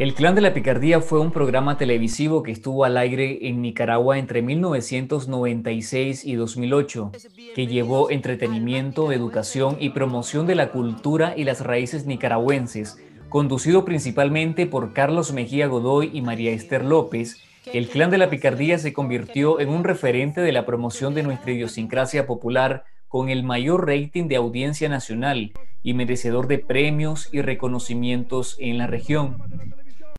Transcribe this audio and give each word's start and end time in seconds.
El 0.00 0.14
Clan 0.14 0.34
de 0.34 0.40
la 0.40 0.54
Picardía 0.54 1.02
fue 1.02 1.20
un 1.20 1.30
programa 1.30 1.76
televisivo 1.76 2.42
que 2.42 2.52
estuvo 2.52 2.86
al 2.86 2.96
aire 2.96 3.46
en 3.48 3.60
Nicaragua 3.60 4.18
entre 4.18 4.40
1996 4.40 6.24
y 6.24 6.36
2008, 6.36 7.12
que 7.54 7.66
llevó 7.66 8.10
entretenimiento, 8.10 9.12
educación 9.12 9.76
y 9.78 9.90
promoción 9.90 10.46
de 10.46 10.54
la 10.54 10.70
cultura 10.70 11.34
y 11.36 11.44
las 11.44 11.60
raíces 11.60 12.06
nicaragüenses, 12.06 12.98
conducido 13.28 13.84
principalmente 13.84 14.64
por 14.64 14.94
Carlos 14.94 15.34
Mejía 15.34 15.66
Godoy 15.66 16.08
y 16.14 16.22
María 16.22 16.52
Esther 16.52 16.82
López. 16.82 17.36
El 17.70 17.90
Clan 17.90 18.10
de 18.10 18.16
la 18.16 18.30
Picardía 18.30 18.78
se 18.78 18.94
convirtió 18.94 19.60
en 19.60 19.68
un 19.68 19.84
referente 19.84 20.40
de 20.40 20.52
la 20.52 20.64
promoción 20.64 21.12
de 21.12 21.24
nuestra 21.24 21.52
idiosincrasia 21.52 22.26
popular 22.26 22.84
con 23.06 23.28
el 23.28 23.42
mayor 23.42 23.86
rating 23.86 24.28
de 24.28 24.36
audiencia 24.36 24.88
nacional 24.88 25.52
y 25.82 25.92
merecedor 25.92 26.46
de 26.46 26.58
premios 26.58 27.28
y 27.32 27.42
reconocimientos 27.42 28.56
en 28.60 28.78
la 28.78 28.86
región. 28.86 29.36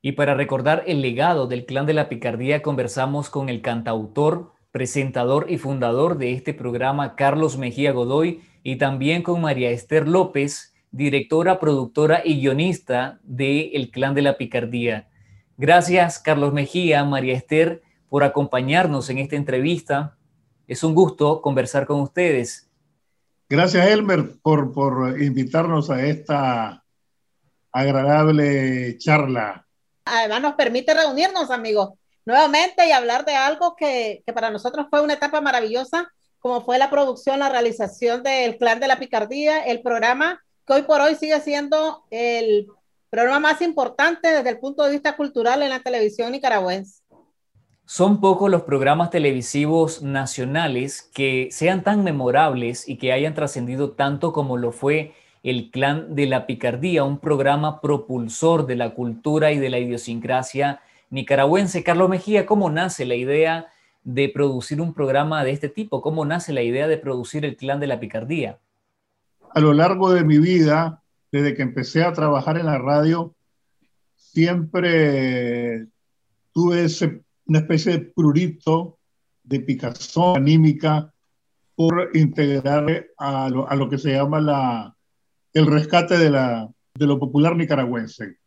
Y 0.02 0.14
para 0.14 0.34
recordar 0.34 0.84
el 0.88 1.02
legado 1.02 1.46
del 1.46 1.66
Clan 1.66 1.86
de 1.86 1.94
la 1.94 2.10
Picardía 2.10 2.64
conversamos 2.64 3.30
con 3.30 3.50
el 3.50 3.62
cantautor, 3.62 4.52
presentador 4.72 5.46
y 5.50 5.60
fundador 5.60 6.18
de 6.18 6.34
este 6.34 6.56
programa, 6.56 7.16
Carlos 7.16 7.58
Mejía 7.58 7.92
Godoy, 7.92 8.42
y 8.64 8.78
también 8.78 9.22
con 9.22 9.42
María 9.42 9.70
Esther 9.70 10.08
López, 10.08 10.74
directora, 10.92 11.60
productora 11.60 12.22
y 12.26 12.40
guionista 12.40 13.20
de 13.24 13.72
El 13.74 13.92
Clan 13.92 14.16
de 14.16 14.24
la 14.24 14.38
Picardía. 14.38 15.08
Gracias, 15.58 16.18
Carlos 16.18 16.52
Mejía, 16.52 17.04
María 17.04 17.36
Esther, 17.36 17.84
por 18.10 18.24
acompañarnos 18.24 19.08
en 19.12 19.20
esta 19.20 19.36
entrevista. 19.36 20.18
Es 20.68 20.84
un 20.84 20.96
gusto 20.96 21.42
conversar 21.42 21.86
con 21.86 22.02
ustedes. 22.02 22.70
Gracias, 23.48 23.86
Elmer, 23.88 24.32
por, 24.42 24.74
por 24.74 25.22
invitarnos 25.22 25.92
a 25.92 26.06
esta 26.06 26.84
agradable 27.72 28.98
charla 28.98 29.68
además 30.12 30.42
nos 30.42 30.54
permite 30.56 30.94
reunirnos, 30.94 31.50
amigos, 31.52 31.92
nuevamente 32.26 32.88
y 32.88 32.92
hablar 32.92 33.26
de 33.26 33.36
algo 33.36 33.76
que, 33.76 34.22
que, 34.26 34.34
para 34.34 34.50
nosotros 34.50 34.88
fue 34.90 35.02
una 35.02 35.14
etapa 35.14 35.42
maravillosa, 35.42 36.12
como 36.40 36.62
fue 36.62 36.78
la 36.78 36.90
producción, 36.90 37.40
la 37.40 37.50
realización 37.50 38.24
del 38.24 38.58
Clan 38.58 38.80
de 38.80 38.88
la 38.88 39.00
Picardía, 39.00 39.64
el 39.64 39.82
programa 39.82 40.42
que 40.66 40.74
hoy 40.74 40.82
por 40.84 41.02
hoy 41.02 41.16
sigue 41.16 41.40
siendo 41.40 42.04
el 42.12 42.68
programa 43.10 43.40
más 43.40 43.62
importante 43.62 44.32
desde 44.32 44.50
el 44.50 44.60
punto 44.60 44.84
de 44.84 44.92
vista 44.92 45.16
cultural 45.16 45.62
en 45.62 45.70
la 45.70 45.82
televisión 45.82 46.32
nicaragüense. 46.32 47.02
Son 47.86 48.22
pocos 48.22 48.50
los 48.50 48.64
programas 48.64 49.10
televisivos 49.10 50.02
nacionales 50.02 51.10
que 51.14 51.50
sean 51.52 51.84
tan 51.84 52.04
memorables 52.06 52.88
y 52.88 52.98
que 52.98 53.12
hayan 53.12 53.34
trascendido 53.34 53.92
tanto 53.92 54.32
como 54.32 54.56
lo 54.56 54.72
fue 54.72 55.14
el 55.44 55.72
Clan 55.72 56.16
de 56.16 56.28
la 56.28 56.46
Picardía, 56.46 57.04
un 57.04 57.20
programa 57.20 57.82
propulsor 57.82 58.68
de 58.68 58.76
la 58.76 58.94
cultura 58.94 59.52
y 59.52 59.60
de 59.60 59.70
la 59.70 59.80
idiosincrasia 59.80 60.82
nicaragüense. 61.10 61.84
Carlos 61.84 62.10
Mejía, 62.10 62.46
¿cómo 62.46 62.70
nace 62.70 63.06
la 63.06 63.16
idea 63.16 63.68
de 64.04 64.30
producir 64.30 64.82
un 64.82 64.94
programa 64.94 65.44
de 65.44 65.52
este 65.52 65.70
tipo? 65.70 66.02
¿Cómo 66.02 66.26
nace 66.26 66.54
la 66.54 66.62
idea 66.62 66.88
de 66.88 66.98
producir 66.98 67.46
el 67.46 67.58
Clan 67.58 67.80
de 67.80 67.88
la 67.88 68.00
Picardía? 68.00 68.60
A 69.54 69.60
lo 69.60 69.74
largo 69.74 70.12
de 70.12 70.24
mi 70.24 70.38
vida, 70.38 71.04
desde 71.32 71.56
que 71.56 71.64
empecé 71.64 72.04
a 72.04 72.14
trabajar 72.14 72.58
en 72.58 72.68
la 72.68 72.78
radio, 72.78 73.34
siempre 74.16 75.88
tuve 76.54 76.88
una 77.46 77.60
especie 77.60 77.92
de 77.94 78.00
prurito 78.00 78.98
de 79.44 79.60
picazón 79.60 80.38
anímica 80.38 81.12
por 81.76 82.12
integrar 82.14 83.08
a 83.18 83.50
lo 83.50 83.90
que 83.90 83.98
se 83.98 84.14
llama 84.14 84.40
la, 84.40 84.96
el 85.54 85.68
rescate 85.68 86.18
de, 86.18 86.30
la, 86.30 86.70
de 86.94 87.08
lo 87.08 87.20
popular 87.20 87.56
nicaragüense. 87.56 88.38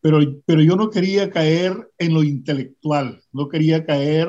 Pero, 0.00 0.18
pero 0.46 0.62
yo 0.62 0.76
no 0.76 0.90
quería 0.90 1.30
caer 1.30 1.90
en 1.98 2.14
lo 2.14 2.22
intelectual, 2.22 3.22
no 3.32 3.48
quería 3.48 3.86
caer 3.86 4.28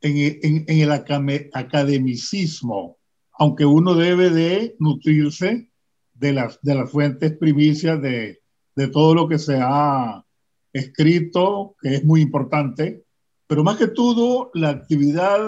en, 0.00 0.64
en, 0.66 0.80
el 0.80 0.92
academicismo, 0.92 2.96
aunque 3.32 3.66
uno 3.66 3.94
debe 3.94 4.30
de 4.30 4.76
nutrirse 4.78 5.70
de 6.14 6.32
las, 6.32 6.60
de 6.62 6.74
las 6.74 6.90
fuentes 6.90 7.36
primicias 7.36 8.00
de, 8.00 8.40
de 8.74 8.88
todo 8.88 9.14
lo 9.14 9.28
que 9.28 9.38
se 9.38 9.58
ha 9.60 10.24
escrito, 10.72 11.76
que 11.80 11.96
es 11.96 12.04
muy 12.04 12.20
importante, 12.20 13.04
pero 13.46 13.64
más 13.64 13.76
que 13.76 13.88
todo 13.88 14.50
la 14.54 14.70
actividad 14.70 15.40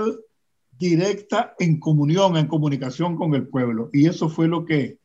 directa 0.79 1.55
en 1.59 1.81
comunión, 1.81 2.37
en 2.37 2.47
comunicación 2.47 3.17
con 3.17 3.35
el 3.35 3.49
pueblo. 3.49 3.91
Y 3.93 4.07
eso 4.07 4.29
fue 4.29 4.49
lo 4.49 4.65
que 4.65 4.99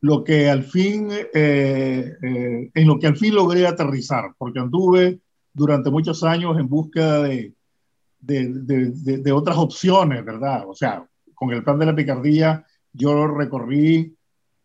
lo 0.00 0.22
que 0.24 0.48
al 0.48 0.64
fin, 0.64 1.08
eh, 1.10 2.12
eh, 2.22 2.70
en 2.74 2.86
lo 2.86 2.98
que 2.98 3.06
al 3.06 3.16
fin 3.16 3.34
logré 3.34 3.66
aterrizar, 3.66 4.34
porque 4.36 4.60
anduve 4.60 5.20
durante 5.52 5.90
muchos 5.90 6.22
años 6.22 6.58
en 6.58 6.68
búsqueda 6.68 7.22
de, 7.22 7.54
de, 8.20 8.92
de, 8.92 9.32
otras 9.32 9.56
opciones, 9.56 10.24
¿verdad? 10.24 10.64
O 10.68 10.74
sea, 10.74 11.06
con 11.34 11.52
el 11.52 11.62
plan 11.62 11.78
de 11.78 11.86
la 11.86 11.94
picardía 11.94 12.64
yo 12.92 13.26
recorrí 13.26 14.16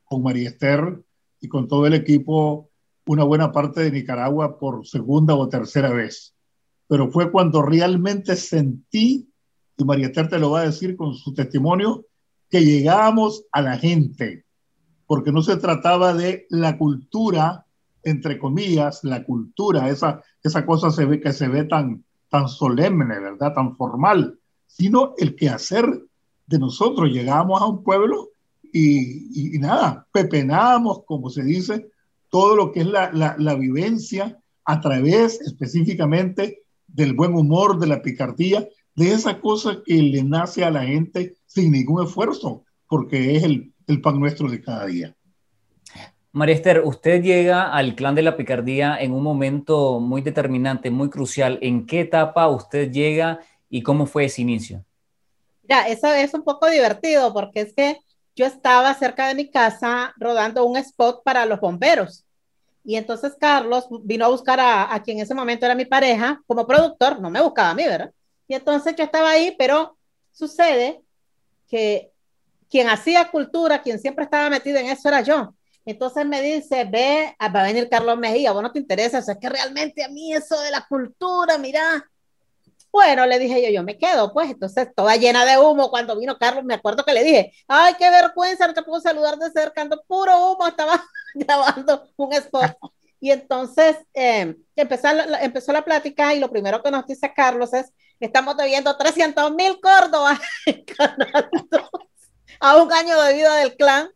con 0.03 0.23
María 0.23 0.49
Esther 0.49 1.01
y 1.39 1.47
con 1.47 1.67
todo 1.67 1.85
el 1.85 1.93
equipo 1.93 2.69
una 3.05 3.23
buena 3.23 3.51
parte 3.51 3.81
de 3.81 3.91
Nicaragua 3.91 4.57
por 4.57 4.87
segunda 4.87 5.35
o 5.35 5.49
tercera 5.49 5.91
vez. 5.91 6.33
Pero 6.87 7.09
fue 7.11 7.31
cuando 7.31 7.61
realmente 7.61 8.35
sentí, 8.35 9.29
y 9.77 9.83
María 9.83 10.07
Esther 10.07 10.29
te 10.29 10.39
lo 10.39 10.51
va 10.51 10.61
a 10.61 10.65
decir 10.65 10.95
con 10.95 11.13
su 11.13 11.33
testimonio, 11.33 12.05
que 12.49 12.63
llegamos 12.63 13.45
a 13.51 13.61
la 13.61 13.77
gente, 13.77 14.45
porque 15.11 15.33
no 15.33 15.41
se 15.41 15.57
trataba 15.57 16.13
de 16.13 16.45
la 16.49 16.77
cultura, 16.77 17.65
entre 18.01 18.39
comillas, 18.39 19.03
la 19.03 19.25
cultura, 19.25 19.89
esa, 19.89 20.23
esa 20.41 20.65
cosa 20.65 20.89
se 20.89 21.03
ve 21.03 21.19
que 21.19 21.33
se 21.33 21.49
ve 21.49 21.65
tan, 21.65 22.05
tan 22.29 22.47
solemne, 22.47 23.19
¿verdad? 23.19 23.53
Tan 23.53 23.75
formal, 23.75 24.39
sino 24.67 25.13
el 25.17 25.35
quehacer 25.35 25.85
de 26.47 26.59
nosotros. 26.59 27.09
Llegamos 27.09 27.61
a 27.61 27.65
un 27.65 27.83
pueblo 27.83 28.29
y, 28.71 29.57
y, 29.57 29.59
nada, 29.59 30.07
pepenamos, 30.13 31.03
como 31.05 31.29
se 31.29 31.43
dice, 31.43 31.91
todo 32.29 32.55
lo 32.55 32.71
que 32.71 32.79
es 32.79 32.87
la, 32.87 33.11
la, 33.11 33.35
la 33.37 33.55
vivencia 33.55 34.39
a 34.63 34.79
través 34.79 35.41
específicamente 35.41 36.63
del 36.87 37.15
buen 37.15 37.35
humor, 37.35 37.79
de 37.79 37.87
la 37.87 38.01
picardía, 38.01 38.65
de 38.95 39.11
esa 39.11 39.41
cosa 39.41 39.81
que 39.85 40.01
le 40.01 40.23
nace 40.23 40.63
a 40.63 40.71
la 40.71 40.85
gente 40.85 41.35
sin 41.47 41.73
ningún 41.73 42.05
esfuerzo, 42.05 42.63
porque 42.87 43.35
es 43.35 43.43
el, 43.43 43.70
el 43.91 44.01
pan 44.01 44.19
nuestro 44.19 44.49
de 44.49 44.61
cada 44.61 44.85
día. 44.85 45.15
María 46.33 46.55
Esther, 46.55 46.81
usted 46.85 47.21
llega 47.21 47.73
al 47.73 47.93
clan 47.93 48.15
de 48.15 48.21
la 48.21 48.37
picardía 48.37 48.97
en 48.97 49.11
un 49.11 49.21
momento 49.21 49.99
muy 49.99 50.21
determinante, 50.21 50.89
muy 50.89 51.09
crucial. 51.09 51.59
¿En 51.61 51.85
qué 51.85 52.01
etapa 52.01 52.47
usted 52.47 52.89
llega 52.89 53.39
y 53.69 53.83
cómo 53.83 54.05
fue 54.05 54.25
ese 54.25 54.41
inicio? 54.41 54.85
Ya, 55.67 55.87
eso 55.87 56.07
es 56.13 56.33
un 56.33 56.43
poco 56.43 56.67
divertido 56.67 57.33
porque 57.33 57.61
es 57.61 57.73
que 57.73 57.97
yo 58.33 58.45
estaba 58.45 58.93
cerca 58.93 59.27
de 59.27 59.35
mi 59.35 59.49
casa 59.49 60.13
rodando 60.17 60.65
un 60.65 60.77
spot 60.77 61.21
para 61.23 61.45
los 61.45 61.59
bomberos. 61.59 62.23
Y 62.83 62.95
entonces 62.95 63.35
Carlos 63.39 63.87
vino 64.03 64.25
a 64.25 64.29
buscar 64.29 64.59
a, 64.59 64.93
a 64.93 65.03
quien 65.03 65.17
en 65.17 65.23
ese 65.23 65.35
momento 65.35 65.65
era 65.65 65.75
mi 65.75 65.85
pareja 65.85 66.41
como 66.47 66.65
productor, 66.65 67.19
no 67.19 67.29
me 67.29 67.41
buscaba 67.41 67.71
a 67.71 67.75
mí, 67.75 67.83
¿verdad? 67.83 68.11
Y 68.47 68.55
entonces 68.55 68.95
yo 68.95 69.03
estaba 69.03 69.31
ahí, 69.31 69.53
pero 69.57 69.97
sucede 70.31 71.01
que 71.67 72.10
quien 72.71 72.89
hacía 72.89 73.29
cultura, 73.29 73.81
quien 73.81 73.99
siempre 73.99 74.23
estaba 74.23 74.49
metido 74.49 74.79
en 74.79 74.87
eso 74.87 75.09
era 75.09 75.21
yo. 75.21 75.53
Entonces 75.85 76.25
me 76.25 76.41
dice, 76.41 76.85
ve, 76.85 77.35
ah, 77.37 77.49
va 77.49 77.61
a 77.61 77.65
venir 77.65 77.89
Carlos 77.89 78.17
Mejía, 78.17 78.53
vos 78.53 78.63
no 78.63 78.71
te 78.71 78.79
interesa, 78.79 79.19
o 79.19 79.21
sea, 79.21 79.33
es 79.33 79.39
que 79.39 79.49
realmente 79.49 80.03
a 80.03 80.07
mí 80.07 80.33
eso 80.33 80.59
de 80.61 80.71
la 80.71 80.85
cultura, 80.87 81.57
mira. 81.57 82.07
Bueno, 82.91 83.25
le 83.25 83.39
dije 83.39 83.61
yo, 83.63 83.69
yo 83.69 83.83
me 83.83 83.97
quedo, 83.97 84.33
pues, 84.33 84.51
entonces 84.51 84.89
toda 84.95 85.15
llena 85.15 85.45
de 85.45 85.57
humo, 85.57 85.89
cuando 85.89 86.17
vino 86.17 86.37
Carlos, 86.37 86.63
me 86.65 86.73
acuerdo 86.73 87.05
que 87.05 87.13
le 87.13 87.23
dije, 87.23 87.53
ay, 87.67 87.93
qué 87.97 88.09
vergüenza, 88.09 88.67
no 88.67 88.73
te 88.73 88.83
puedo 88.83 89.01
saludar 89.01 89.37
de 89.37 89.49
cerca, 89.51 89.81
ando 89.81 90.01
puro 90.07 90.51
humo, 90.51 90.67
estaba 90.67 91.03
grabando 91.35 92.09
un 92.17 92.33
spot. 92.33 92.77
Y 93.19 93.31
entonces 93.31 93.97
eh, 94.13 94.55
empezó, 94.75 95.07
empezó 95.41 95.71
la 95.73 95.85
plática 95.85 96.33
y 96.33 96.39
lo 96.39 96.49
primero 96.49 96.81
que 96.81 96.91
nos 96.91 97.05
dice 97.05 97.33
Carlos 97.33 97.73
es, 97.73 97.91
estamos 98.19 98.57
debiendo 98.57 98.95
300 98.95 99.51
mil 99.53 99.79
Córdoba 99.81 100.39
en 100.65 100.83
Canal 100.97 101.49
2 101.69 102.10
a 102.61 102.81
un 102.81 102.93
año 102.93 103.21
de 103.21 103.33
vida 103.33 103.55
del 103.57 103.75
clan 103.75 104.09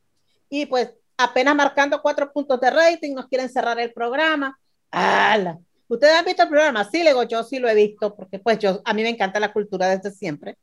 y 0.50 0.68
pues 0.68 0.94
apenas 1.18 1.56
marcando 1.56 2.02
cuatro 2.02 2.32
puntos 2.32 2.62
de 2.62 2.70
rating, 2.70 3.14
nos 3.14 3.28
quieren 3.28 3.50
cerrar 3.50 3.80
el 3.80 3.92
programa. 3.92 4.58
¡Hala! 4.92 5.58
¿Ustedes 5.88 6.16
han 6.16 6.26
visto 6.26 6.44
el 6.44 6.50
programa? 6.50 6.84
Sí, 6.86 7.00
le 7.00 7.10
digo, 7.10 7.24
yo 7.24 7.44
sí 7.44 7.60
lo 7.60 7.68
he 7.68 7.76
visto, 7.76 8.16
porque 8.16 8.40
pues 8.40 8.60
yo, 8.60 8.82
a 8.86 8.94
mí 8.94 9.02
me 9.02 9.10
encanta 9.10 9.40
la 9.40 9.52
cultura 9.52 9.88
desde 9.88 10.12
siempre, 10.12 10.58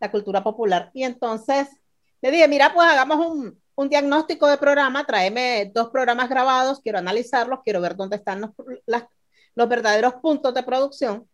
la 0.00 0.10
cultura 0.10 0.42
popular. 0.42 0.90
Y 0.94 1.04
entonces 1.04 1.68
le 2.20 2.30
dije, 2.30 2.48
mira, 2.48 2.74
pues 2.74 2.88
hagamos 2.88 3.24
un, 3.24 3.60
un 3.76 3.88
diagnóstico 3.88 4.48
de 4.48 4.58
programa, 4.58 5.06
tráeme 5.06 5.70
dos 5.72 5.90
programas 5.90 6.28
grabados, 6.28 6.80
quiero 6.80 6.98
analizarlos, 6.98 7.60
quiero 7.64 7.80
ver 7.80 7.94
dónde 7.94 8.16
están 8.16 8.40
los, 8.40 8.50
los 9.54 9.68
verdaderos 9.68 10.14
puntos 10.14 10.52
de 10.54 10.64
producción. 10.64 11.28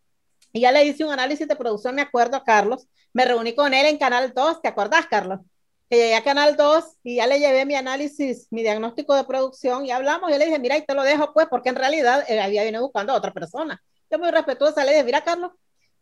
Y 0.53 0.61
ya 0.61 0.71
le 0.71 0.85
hice 0.85 1.05
un 1.05 1.13
análisis 1.13 1.49
de 1.49 1.57
producción, 1.57 1.95
me 1.95 2.03
acuerdo, 2.03 2.43
Carlos. 2.45 2.87
Me 3.15 3.25
reuní 3.25 3.55
con 3.55 3.73
él 3.73 3.87
en 3.87 3.99
Canal 3.99 4.33
2, 4.35 4.61
¿te 4.61 4.69
acuerdas, 4.69 5.07
Carlos? 5.07 5.41
Que 5.89 5.97
llegué 5.97 6.15
a 6.15 6.25
Canal 6.25 6.57
2 6.57 6.85
y 7.03 7.17
ya 7.17 7.27
le 7.27 7.39
llevé 7.39 7.67
mi 7.67 7.75
análisis, 7.75 8.49
mi 8.51 8.63
diagnóstico 8.63 9.15
de 9.15 9.25
producción 9.25 9.85
y 9.85 9.91
hablamos. 9.91 10.31
Y 10.31 10.39
le 10.39 10.47
dije, 10.47 10.59
mira, 10.59 10.77
y 10.77 10.85
te 10.85 10.95
lo 10.95 11.03
dejo, 11.03 11.33
pues, 11.33 11.47
porque 11.49 11.69
en 11.69 11.77
realidad 11.77 12.25
él 12.29 12.39
había 12.41 12.65
venido 12.65 12.83
buscando 12.83 13.13
a 13.13 13.17
otra 13.17 13.33
persona. 13.33 13.83
Yo 14.11 14.19
muy 14.19 14.31
respetuosa 14.31 14.85
le 14.85 14.93
dije, 14.93 15.05
mira, 15.05 15.23
Carlos, 15.23 15.53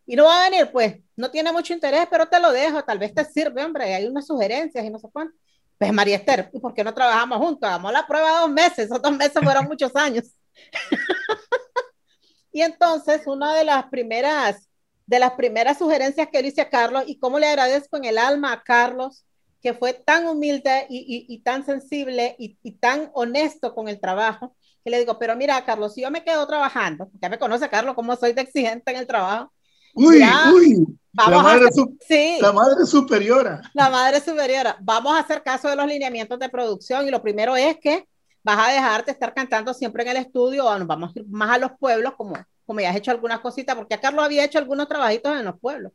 y 0.07 0.17
no 0.17 0.25
va 0.25 0.45
a 0.45 0.51
venir, 0.51 0.71
pues, 0.73 0.97
no 1.17 1.31
tiene 1.31 1.53
mucho 1.53 1.73
interés, 1.73 2.07
pero 2.11 2.27
te 2.27 2.41
lo 2.41 2.53
dejo, 2.53 2.83
tal 2.85 2.99
vez 2.99 3.15
te 3.15 3.25
sirve, 3.25 3.65
hombre, 3.65 3.95
hay 3.95 4.07
unas 4.07 4.27
sugerencias 4.27 4.85
y 4.85 4.91
no 4.91 4.99
sé 4.99 5.09
cuánto. 5.13 5.37
Pues, 5.79 5.93
María 5.93 6.17
Esther, 6.17 6.51
¿y 6.53 6.61
por 6.61 6.75
qué 6.75 6.85
no 6.85 6.95
trabajamos 6.95 7.39
juntos? 7.39 7.69
Hagamos 7.69 7.93
la 7.93 8.07
prueba 8.07 8.41
dos 8.41 8.51
meses, 8.51 8.87
esos 8.87 9.01
dos 9.01 9.17
meses 9.17 9.43
fueron 9.43 9.67
muchos 9.67 9.95
años. 9.97 10.27
y 12.53 12.63
entonces, 12.63 13.23
una 13.27 13.55
de 13.55 13.65
las 13.65 13.87
primeras, 13.87 14.69
de 15.07 15.19
las 15.19 15.33
primeras 15.33 15.79
sugerencias 15.79 16.29
que 16.31 16.43
le 16.43 16.49
hice 16.49 16.61
a 16.61 16.71
Carlos, 16.71 17.05
y 17.07 17.19
cómo 17.19 17.39
le 17.39 17.49
agradezco 17.49 17.97
en 17.97 18.05
el 18.05 18.19
alma 18.19 18.53
a 18.53 18.63
Carlos, 18.63 19.25
que 19.63 19.75
fue 19.75 19.93
tan 19.93 20.27
humilde 20.27 20.87
y, 20.91 21.25
y, 21.29 21.39
tan 21.39 21.65
sensible 21.65 22.35
y, 22.39 22.59
y, 22.65 22.73
tan 22.73 23.11
honesto 23.15 23.75
con 23.75 23.89
el 23.89 24.01
trabajo, 24.01 24.57
que 24.83 24.91
le 24.91 24.99
digo, 24.99 25.19
pero 25.21 25.37
mira, 25.37 25.65
Carlos, 25.65 25.95
si 25.95 26.03
yo 26.03 26.11
me 26.11 26.25
quedo 26.25 26.45
trabajando, 26.49 27.09
ya 27.21 27.29
me 27.29 27.39
conoce, 27.39 27.71
Carlos, 27.71 27.95
cómo 27.95 28.17
soy 28.17 28.33
de 28.33 28.43
exigente 28.43 28.91
en 28.91 28.99
el 28.99 29.07
trabajo. 29.07 29.53
Uy, 29.95 30.21
uy, 30.53 30.87
vamos 31.13 31.37
la, 31.37 31.43
madre 31.43 31.67
sí, 32.09 32.39
la 32.41 32.53
madre 32.53 32.87
superiora. 32.87 33.63
La 33.75 33.89
madre 33.89 34.21
superiora. 34.21 34.77
Vamos 34.81 35.15
a 35.15 35.21
hacer 35.21 35.43
caso 35.43 35.69
de 35.69 35.77
los 35.77 35.87
lineamientos 35.87 36.39
de 36.41 36.49
producción 36.49 37.07
y 37.07 37.11
lo 37.11 37.23
primero 37.23 37.55
es 37.55 37.79
que 37.79 38.09
vas 38.43 38.69
a 38.69 38.73
dejarte 38.73 39.13
estar 39.13 39.33
cantando 39.33 39.73
siempre 39.73 40.03
en 40.03 40.09
el 40.09 40.17
estudio 40.17 40.67
o 40.67 40.79
nos 40.79 40.89
vamos 40.89 41.15
a 41.15 41.21
ir 41.21 41.27
más 41.29 41.51
a 41.51 41.59
los 41.59 41.73
pueblos 41.79 42.15
como, 42.17 42.35
como 42.67 42.81
ya 42.81 42.91
has 42.91 42.97
hecho 42.97 43.13
algunas 43.13 43.39
cositas, 43.39 43.77
porque 43.77 43.95
a 43.95 44.01
Carlos 44.01 44.25
había 44.25 44.45
hecho 44.45 44.59
algunos 44.59 44.89
trabajitos 44.89 45.39
en 45.39 45.45
los 45.45 45.61
pueblos. 45.61 45.93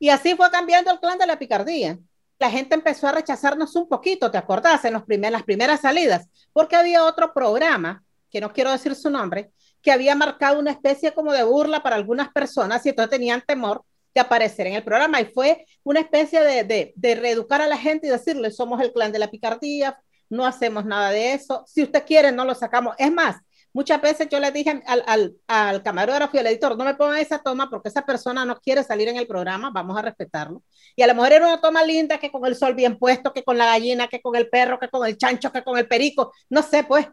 Y 0.00 0.08
así 0.08 0.34
fue 0.34 0.50
cambiando 0.50 0.90
el 0.90 0.98
clan 0.98 1.18
de 1.18 1.26
la 1.26 1.38
picardía 1.38 1.96
la 2.42 2.50
gente 2.50 2.74
empezó 2.74 3.06
a 3.06 3.12
rechazarnos 3.12 3.76
un 3.76 3.88
poquito, 3.88 4.28
¿te 4.28 4.36
acordás? 4.36 4.84
En 4.84 4.94
los 4.94 5.04
las 5.06 5.44
primeras 5.44 5.82
salidas, 5.82 6.26
porque 6.52 6.74
había 6.74 7.04
otro 7.04 7.32
programa, 7.32 8.02
que 8.32 8.40
no 8.40 8.52
quiero 8.52 8.72
decir 8.72 8.96
su 8.96 9.10
nombre, 9.10 9.52
que 9.80 9.92
había 9.92 10.16
marcado 10.16 10.58
una 10.58 10.72
especie 10.72 11.12
como 11.12 11.32
de 11.32 11.44
burla 11.44 11.84
para 11.84 11.94
algunas 11.94 12.30
personas 12.32 12.84
y 12.84 12.88
entonces 12.88 13.10
tenían 13.10 13.44
temor 13.46 13.84
de 14.12 14.20
aparecer 14.20 14.66
en 14.66 14.74
el 14.74 14.82
programa 14.82 15.20
y 15.20 15.26
fue 15.26 15.64
una 15.84 16.00
especie 16.00 16.42
de, 16.42 16.64
de, 16.64 16.92
de 16.96 17.14
reeducar 17.14 17.62
a 17.62 17.68
la 17.68 17.76
gente 17.76 18.08
y 18.08 18.10
decirle, 18.10 18.50
somos 18.50 18.80
el 18.80 18.92
clan 18.92 19.12
de 19.12 19.20
la 19.20 19.30
picardía, 19.30 19.96
no 20.28 20.44
hacemos 20.44 20.84
nada 20.84 21.10
de 21.10 21.34
eso, 21.34 21.62
si 21.68 21.84
usted 21.84 22.04
quiere 22.04 22.32
no 22.32 22.44
lo 22.44 22.56
sacamos. 22.56 22.96
Es 22.98 23.12
más, 23.12 23.36
Muchas 23.74 24.00
veces 24.02 24.28
yo 24.30 24.38
le 24.38 24.50
dije 24.50 24.82
al, 24.86 25.02
al, 25.06 25.34
al, 25.46 25.82
camarógrafo 25.82 26.36
y 26.36 26.40
al 26.40 26.46
editor, 26.48 26.76
no 26.76 26.84
me 26.84 26.94
pongan 26.94 27.18
esa 27.18 27.38
toma 27.38 27.70
porque 27.70 27.88
esa 27.88 28.04
persona 28.04 28.44
no 28.44 28.60
quiere 28.60 28.84
salir 28.84 29.08
en 29.08 29.16
el 29.16 29.26
programa, 29.26 29.70
vamos 29.72 29.96
a 29.96 30.02
respetarlo. 30.02 30.62
Y 30.94 31.02
a 31.02 31.06
lo 31.06 31.14
mejor 31.14 31.32
era 31.32 31.46
una 31.46 31.60
toma 31.60 31.82
linda 31.82 32.18
que 32.18 32.30
con 32.30 32.44
el 32.46 32.54
sol 32.54 32.74
bien 32.74 32.98
puesto, 32.98 33.32
que 33.32 33.42
con 33.42 33.56
la 33.56 33.66
gallina, 33.66 34.08
que 34.08 34.20
con 34.20 34.36
el 34.36 34.48
perro, 34.50 34.78
que 34.78 34.88
con 34.88 35.06
el 35.06 35.16
chancho, 35.16 35.50
que 35.50 35.64
con 35.64 35.78
el 35.78 35.88
perico, 35.88 36.32
no 36.50 36.62
sé, 36.62 36.84
pues, 36.84 37.06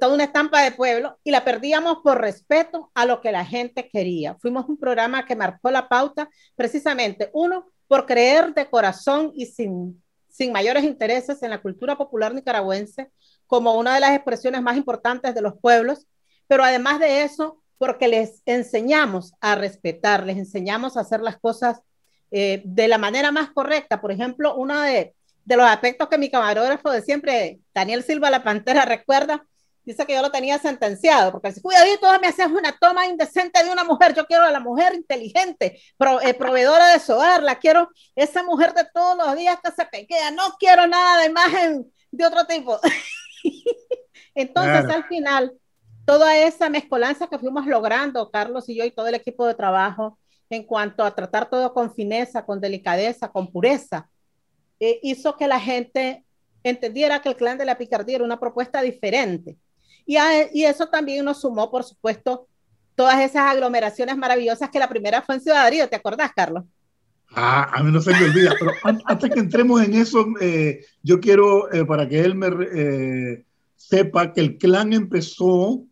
toda 0.00 0.14
una 0.14 0.24
estampa 0.24 0.62
de 0.62 0.72
pueblo 0.72 1.18
y 1.24 1.30
la 1.30 1.44
perdíamos 1.44 1.98
por 2.02 2.20
respeto 2.20 2.90
a 2.94 3.04
lo 3.04 3.20
que 3.20 3.32
la 3.32 3.44
gente 3.44 3.88
quería. 3.88 4.36
Fuimos 4.40 4.66
un 4.68 4.78
programa 4.78 5.26
que 5.26 5.36
marcó 5.36 5.70
la 5.70 5.88
pauta 5.88 6.30
precisamente, 6.56 7.28
uno, 7.34 7.66
por 7.86 8.06
creer 8.06 8.54
de 8.54 8.70
corazón 8.70 9.32
y 9.34 9.46
sin, 9.46 10.02
sin 10.28 10.52
mayores 10.52 10.84
intereses 10.84 11.42
en 11.42 11.50
la 11.50 11.60
cultura 11.60 11.98
popular 11.98 12.32
nicaragüense, 12.34 13.10
como 13.46 13.74
una 13.74 13.94
de 13.94 14.00
las 14.00 14.12
expresiones 14.12 14.62
más 14.62 14.76
importantes 14.76 15.34
de 15.34 15.42
los 15.42 15.54
pueblos, 15.58 16.06
pero 16.46 16.64
además 16.64 17.00
de 17.00 17.22
eso, 17.22 17.62
porque 17.78 18.08
les 18.08 18.42
enseñamos 18.46 19.32
a 19.40 19.54
respetar, 19.54 20.24
les 20.24 20.36
enseñamos 20.36 20.96
a 20.96 21.00
hacer 21.00 21.20
las 21.20 21.38
cosas 21.38 21.80
eh, 22.30 22.62
de 22.64 22.88
la 22.88 22.98
manera 22.98 23.30
más 23.30 23.50
correcta. 23.50 24.00
Por 24.00 24.12
ejemplo, 24.12 24.54
uno 24.56 24.80
de, 24.80 25.14
de, 25.44 25.56
los 25.56 25.66
aspectos 25.66 26.08
que 26.08 26.18
mi 26.18 26.30
camarógrafo 26.30 26.90
de 26.90 27.02
siempre, 27.02 27.60
Daniel 27.74 28.02
Silva 28.02 28.30
La 28.30 28.42
Pantera, 28.42 28.84
recuerda, 28.84 29.44
dice 29.84 30.06
que 30.06 30.14
yo 30.14 30.22
lo 30.22 30.30
tenía 30.30 30.58
sentenciado, 30.58 31.32
porque 31.32 31.48
dice, 31.48 31.62
cuidadito, 31.62 32.06
me 32.20 32.28
haces 32.28 32.46
una 32.46 32.72
toma 32.78 33.06
indecente 33.06 33.62
de 33.62 33.70
una 33.70 33.84
mujer, 33.84 34.14
yo 34.14 34.26
quiero 34.26 34.44
a 34.44 34.50
la 34.50 34.60
mujer 34.60 34.94
inteligente, 34.94 35.80
eh, 36.22 36.34
proveedora 36.34 36.88
de 36.92 37.00
su 37.00 37.12
hogar, 37.12 37.42
la 37.42 37.58
quiero, 37.58 37.90
esa 38.16 38.42
mujer 38.42 38.72
de 38.74 38.86
todos 38.92 39.16
los 39.16 39.36
días 39.36 39.58
que 39.62 39.70
se 39.72 39.84
pequea, 39.86 40.30
no 40.30 40.54
quiero 40.58 40.86
nada 40.86 41.20
de 41.20 41.26
imagen 41.26 41.92
de 42.10 42.26
otro 42.26 42.46
tipo. 42.46 42.80
Entonces, 44.34 44.92
al 44.92 45.04
final, 45.04 45.52
toda 46.04 46.36
esa 46.38 46.68
mezcolanza 46.68 47.28
que 47.28 47.38
fuimos 47.38 47.66
logrando, 47.66 48.30
Carlos 48.30 48.68
y 48.68 48.76
yo 48.76 48.84
y 48.84 48.90
todo 48.90 49.06
el 49.06 49.14
equipo 49.14 49.46
de 49.46 49.54
trabajo, 49.54 50.18
en 50.50 50.64
cuanto 50.64 51.04
a 51.04 51.14
tratar 51.14 51.48
todo 51.48 51.72
con 51.72 51.94
fineza, 51.94 52.44
con 52.44 52.60
delicadeza, 52.60 53.30
con 53.30 53.50
pureza, 53.50 54.08
eh, 54.80 55.00
hizo 55.02 55.36
que 55.36 55.48
la 55.48 55.60
gente 55.60 56.24
entendiera 56.62 57.20
que 57.22 57.28
el 57.28 57.36
clan 57.36 57.58
de 57.58 57.64
la 57.64 57.78
picardía 57.78 58.16
era 58.16 58.24
una 58.24 58.40
propuesta 58.40 58.82
diferente. 58.82 59.56
Y, 60.06 60.16
y 60.52 60.64
eso 60.64 60.88
también 60.88 61.24
nos 61.24 61.40
sumó, 61.40 61.70
por 61.70 61.84
supuesto, 61.84 62.48
todas 62.94 63.20
esas 63.20 63.50
aglomeraciones 63.50 64.16
maravillosas 64.16 64.70
que 64.70 64.78
la 64.78 64.88
primera 64.88 65.22
fue 65.22 65.36
en 65.36 65.40
Ciudad 65.40 65.70
¿te 65.70 65.96
acordás, 65.96 66.32
Carlos? 66.34 66.64
Ah, 67.36 67.68
a 67.72 67.82
mí 67.82 67.90
no 67.90 68.00
se 68.00 68.12
me 68.12 68.24
olvida, 68.24 68.54
pero 68.58 68.72
antes 69.04 69.30
que 69.30 69.40
entremos 69.40 69.82
en 69.82 69.94
eso, 69.94 70.24
eh, 70.40 70.84
yo 71.02 71.18
quiero, 71.18 71.72
eh, 71.72 71.84
para 71.84 72.08
que 72.08 72.20
él 72.20 72.36
me 72.36 72.48
eh, 72.48 73.44
sepa 73.74 74.32
que 74.32 74.40
el 74.40 74.56
clan 74.56 74.92
empezó, 74.92 75.84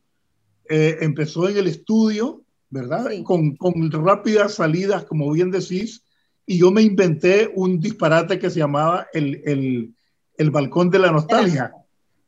empezó 0.69 1.49
en 1.49 1.57
el 1.59 1.67
estudio, 1.67 2.45
¿verdad? 2.71 3.07
Con, 3.25 3.57
con, 3.57 3.91
rápidas 3.91 4.55
salidas, 4.55 5.05
como 5.05 5.31
bien 5.33 5.51
decís, 5.51 6.03
y 6.47 6.59
yo 6.59 6.71
me 6.71 6.81
inventé 6.81 7.51
un 7.55 7.79
disparate 7.79 8.39
que 8.39 8.49
se 8.49 8.61
llamaba 8.61 9.07
el, 9.13 9.43
el, 9.45 9.95
el 10.39 10.51
balcón 10.51 10.89
de 10.91 11.01
la 11.01 11.13
nostalgia. 11.13 11.73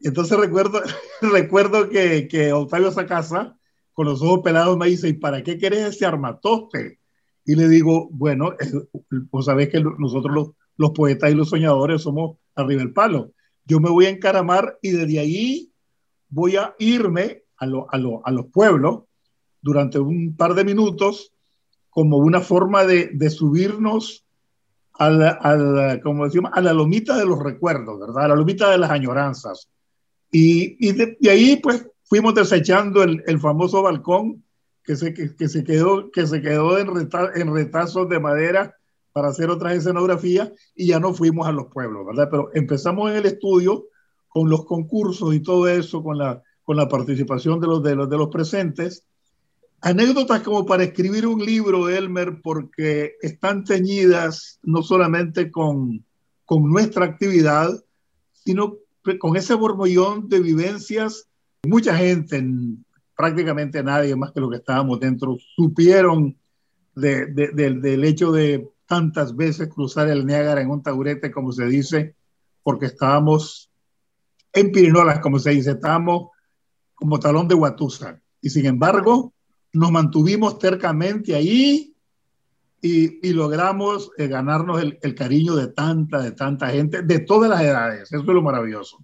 Y 0.01 0.09
entonces 0.09 0.37
recuerdo, 0.37 0.83
recuerdo 1.23 1.89
que, 1.89 2.29
que 2.29 2.53
Octavio 2.53 2.91
Sacasa, 2.91 3.57
con 3.95 4.07
los 4.07 4.21
ojos 4.21 4.41
pelados, 4.43 4.77
me 4.77 4.89
dice, 4.89 5.09
¿y 5.09 5.15
para 5.15 5.43
qué 5.43 5.57
querés 5.57 5.95
ese 5.95 6.05
armatoste? 6.05 6.99
Y 7.45 7.55
le 7.55 7.69
digo, 7.69 8.09
bueno, 8.11 8.55
vos 9.31 9.45
sabés 9.45 9.69
que 9.69 9.81
nosotros 9.81 10.53
los, 10.77 10.91
poetas 10.93 11.31
y 11.31 11.35
los 11.35 11.51
soñadores 11.51 12.03
somos 12.03 12.39
arriba 12.55 12.83
del 12.83 12.93
palo. 12.93 13.33
Yo 13.65 13.81
me 13.81 13.91
voy 13.91 14.07
a 14.07 14.11
encaramar 14.11 14.79
y 14.83 14.91
desde 14.91 15.19
ahí 15.19 15.71
voy 16.29 16.57
a 16.57 16.75
irme 16.79 17.43
a, 17.59 17.67
lo, 17.67 17.87
a, 17.93 17.99
lo, 17.99 18.27
a 18.27 18.31
los 18.31 18.47
pueblos 18.47 19.05
durante 19.61 19.99
un 19.99 20.37
par 20.37 20.55
de 20.55 20.65
minutos 20.65 21.33
como 21.91 22.19
una 22.19 22.41
forma 22.41 22.85
de, 22.85 23.11
de 23.13 23.31
subirnos 23.31 24.25
a 24.95 25.11
la, 25.11 25.31
a 25.31 25.57
la, 25.57 26.01
como 26.01 26.25
decimos, 26.25 26.51
a 26.55 26.61
la 26.61 26.73
lomita 26.73 27.17
de 27.17 27.25
los 27.25 27.39
recuerdos, 27.39 27.99
¿verdad? 27.99 28.25
A 28.25 28.29
la 28.29 28.37
lomita 28.37 28.71
de 28.71 28.79
las 28.79 28.91
añoranzas. 28.91 29.69
Y, 30.31 30.77
y 30.87 30.93
de, 30.93 31.17
de, 31.19 31.31
ahí, 31.31 31.57
pues, 31.57 31.87
fuimos 32.05 32.35
desechando 32.35 33.03
el, 33.03 33.23
el 33.27 33.39
famoso 33.39 33.83
balcón 33.83 34.44
que 34.85 34.97
se, 34.97 35.15
que, 35.15 35.49
se 35.49 35.65
quedó, 35.65 36.11
que 36.11 36.27
se 36.27 36.43
quedó 36.43 36.79
en, 36.79 36.89
en 37.35 37.55
retazos 37.55 38.09
de 38.09 38.21
madera 38.21 38.77
para 39.13 39.29
hacer 39.29 39.49
otras 39.49 39.75
escenografías 39.75 40.51
y 40.75 40.89
ya 40.89 41.01
no 41.01 41.15
fuimos 41.15 41.47
a 41.47 41.53
los 41.53 41.67
pueblos, 41.73 42.05
¿verdad? 42.07 42.29
Pero 42.31 42.51
empezamos 42.55 43.11
en 43.11 43.17
el 43.17 43.27
estudio 43.27 43.87
con 44.29 44.51
los 44.51 44.65
concursos 44.65 45.35
y 45.35 45.41
todo 45.41 45.69
eso, 45.69 46.03
con 46.03 46.19
la, 46.19 46.43
con 46.65 46.77
la 46.77 46.89
participación 46.89 47.61
de 47.61 47.67
los, 47.69 47.83
de 47.83 47.95
los, 47.95 48.11
de 48.11 48.17
los 48.19 48.29
presentes. 48.29 49.05
Anécdotas 49.81 50.43
como 50.43 50.67
para 50.67 50.83
escribir 50.83 51.27
un 51.27 51.45
libro, 51.45 51.89
Elmer, 51.89 52.41
porque 52.43 53.13
están 53.23 53.65
teñidas 53.65 54.59
no 54.63 54.83
solamente 54.83 55.51
con, 55.51 56.05
con 56.45 56.69
nuestra 56.69 57.05
actividad, 57.05 57.71
sino 58.33 58.77
con 59.21 59.37
ese 59.37 59.55
borbollón 59.55 60.29
de 60.29 60.41
vivencias. 60.41 61.29
Mucha 61.65 61.97
gente 61.97 62.39
en, 62.39 62.85
prácticamente 63.17 63.83
nadie 63.83 64.17
más 64.17 64.33
que 64.33 64.41
los 64.41 64.51
que 64.51 64.57
estábamos 64.57 65.01
dentro 65.01 65.37
supieron 65.57 66.37
de, 66.95 67.27
de, 67.27 67.49
del 67.53 68.05
hecho 68.05 68.33
de 68.33 68.69
tantas 68.87 69.35
veces 69.35 69.69
cruzar 69.69 70.09
el 70.09 70.27
Niágara 70.27 70.61
en 70.61 70.71
un 70.71 70.83
taburete, 70.83 71.31
como 71.31 71.53
se 71.53 71.67
dice, 71.67 72.15
porque 72.63 72.87
estábamos 72.87 73.71
en 74.53 74.71
Pirinolas, 74.73 75.21
como 75.21 75.39
se 75.39 75.51
dice, 75.51 75.73
estábamos 75.73 76.31
como 76.95 77.19
talón 77.19 77.49
de 77.49 77.55
Guatusa. 77.55 78.21
Y 78.41 78.51
sin 78.51 78.67
embargo, 78.67 79.33
nos 79.73 79.91
mantuvimos 79.91 80.59
tercamente 80.59 81.35
ahí 81.35 81.95
y, 82.81 83.27
y 83.27 83.33
logramos 83.33 84.11
eh, 84.19 84.29
ganarnos 84.29 84.81
el, 84.83 84.99
el, 85.03 85.15
cariño 85.15 85.57
de 85.57 85.69
tanta, 85.69 86.21
de 86.21 86.33
tanta 86.33 86.69
gente, 86.69 87.03
de 87.03 87.19
todas 87.21 87.51
las 87.51 87.63
edades. 87.63 88.13
Eso 88.13 88.21
es 88.21 88.27
lo 88.27 88.43
maravilloso. 88.43 88.99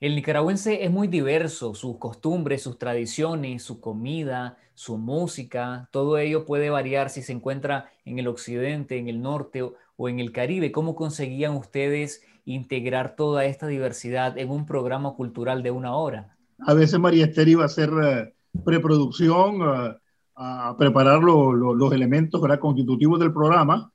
El 0.00 0.14
nicaragüense 0.14 0.84
es 0.84 0.92
muy 0.92 1.08
diverso, 1.08 1.74
sus 1.74 1.96
costumbres, 1.96 2.62
sus 2.62 2.78
tradiciones, 2.78 3.64
su 3.64 3.80
comida, 3.80 4.56
su 4.74 4.96
música, 4.96 5.88
todo 5.90 6.18
ello 6.18 6.44
puede 6.44 6.70
variar 6.70 7.10
si 7.10 7.20
se 7.20 7.32
encuentra 7.32 7.90
en 8.04 8.20
el 8.20 8.28
occidente, 8.28 8.96
en 8.96 9.08
el 9.08 9.20
norte 9.20 9.62
o, 9.96 10.08
en 10.08 10.20
el 10.20 10.30
Caribe. 10.30 10.70
¿Cómo 10.70 10.94
conseguían 10.94 11.56
ustedes 11.56 12.22
integrar 12.44 13.16
toda 13.16 13.44
esta 13.44 13.66
diversidad 13.66 14.38
en 14.38 14.50
un 14.50 14.66
programa 14.66 15.14
cultural 15.14 15.64
de 15.64 15.72
una 15.72 15.96
hora? 15.96 16.36
A 16.60 16.74
veces 16.74 17.00
María 17.00 17.24
Esther 17.24 17.48
iba 17.48 17.64
a 17.64 17.66
hacer 17.66 17.90
eh, 18.00 18.32
preproducción, 18.64 19.62
eh, 19.62 19.96
a 20.36 20.76
preparar 20.78 21.20
los 21.24 21.92
elementos 21.92 22.40
constitutivos 22.60 23.18
del 23.18 23.32
programa 23.32 23.90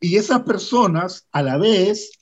Y 0.00 0.16
esas 0.16 0.40
personas, 0.44 1.28
a 1.30 1.42
la 1.42 1.58
vez, 1.58 2.21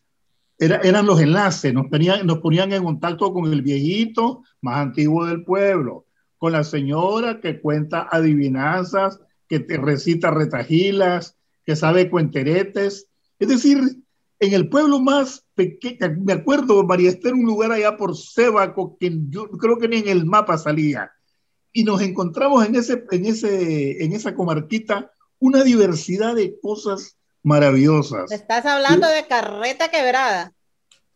eran 0.60 1.06
los 1.06 1.20
enlaces, 1.20 1.72
nos, 1.72 1.86
ponían, 1.88 2.72
en 2.72 2.84
contacto 2.84 3.32
con 3.32 3.50
el 3.50 3.62
viejito 3.62 4.42
más 4.60 4.76
antiguo 4.76 5.24
del 5.24 5.42
pueblo, 5.42 6.04
con 6.36 6.52
la 6.52 6.64
señora 6.64 7.40
que 7.40 7.60
cuenta 7.60 8.08
adivinanzas, 8.10 9.20
que 9.48 9.60
te 9.60 9.78
recita 9.78 10.30
retajilas, 10.30 11.36
que 11.64 11.76
sabe 11.76 12.10
cuenteretes. 12.10 13.08
Es 13.38 13.48
decir, 13.48 13.78
en 14.38 14.52
el 14.52 14.68
pueblo 14.68 15.00
más 15.00 15.46
pequeño, 15.54 15.96
me 16.22 16.34
acuerdo, 16.34 16.84
María 16.84 17.08
Esther, 17.08 17.32
un 17.32 17.46
lugar 17.46 17.72
allá 17.72 17.96
por 17.96 18.14
Sebaco, 18.14 18.98
que 19.00 19.18
yo 19.30 19.48
creo 19.50 19.78
que 19.78 19.88
ni 19.88 19.96
en 19.96 20.08
el 20.08 20.26
mapa 20.26 20.58
salía. 20.58 21.10
Y 21.72 21.84
nos 21.84 22.02
encontramos 22.02 22.66
en, 22.66 22.74
ese, 22.74 23.04
en, 23.10 23.24
ese, 23.24 24.04
en 24.04 24.12
esa 24.12 24.34
comarquita 24.34 25.10
una 25.38 25.64
diversidad 25.64 26.34
de 26.34 26.58
cosas 26.60 27.16
maravillosas. 27.42 28.30
Estás 28.30 28.66
hablando 28.66 29.09
de 29.09 29.26
carreta 29.26 29.88
quebrada. 29.88 30.52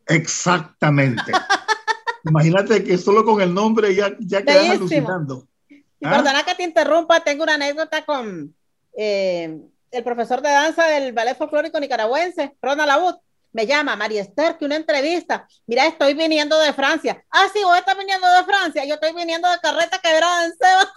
Exactamente. 0.06 1.32
Imagínate 2.24 2.84
que 2.84 2.96
solo 2.96 3.24
con 3.24 3.40
el 3.40 3.52
nombre 3.52 3.94
ya, 3.94 4.14
ya 4.18 4.42
quedas 4.42 4.70
alucinando. 4.70 5.46
Y 5.68 5.84
¿Ah? 6.02 6.10
perdona 6.10 6.44
que 6.44 6.54
te 6.54 6.62
interrumpa, 6.62 7.20
tengo 7.20 7.42
una 7.42 7.54
anécdota 7.54 8.04
con 8.04 8.54
eh, 8.96 9.58
el 9.90 10.04
profesor 10.04 10.40
de 10.40 10.48
danza 10.48 10.86
del 10.86 11.12
Ballet 11.12 11.36
Folclórico 11.36 11.78
Nicaragüense, 11.78 12.56
Ronald 12.60 12.90
Abud. 12.90 13.14
Me 13.52 13.66
llama, 13.66 13.94
María 13.94 14.22
Esther, 14.22 14.58
que 14.58 14.64
una 14.64 14.74
entrevista. 14.74 15.46
Mira, 15.66 15.86
estoy 15.86 16.14
viniendo 16.14 16.58
de 16.58 16.72
Francia. 16.72 17.22
Ah, 17.30 17.46
sí, 17.52 17.60
vos 17.62 17.78
estás 17.78 17.96
viniendo 17.96 18.26
de 18.26 18.44
Francia. 18.44 18.84
Yo 18.84 18.94
estoy 18.94 19.14
viniendo 19.14 19.48
de 19.48 19.60
carreta 19.60 20.00
quebrada 20.00 20.46
en 20.46 20.54
Seba. 20.56 20.92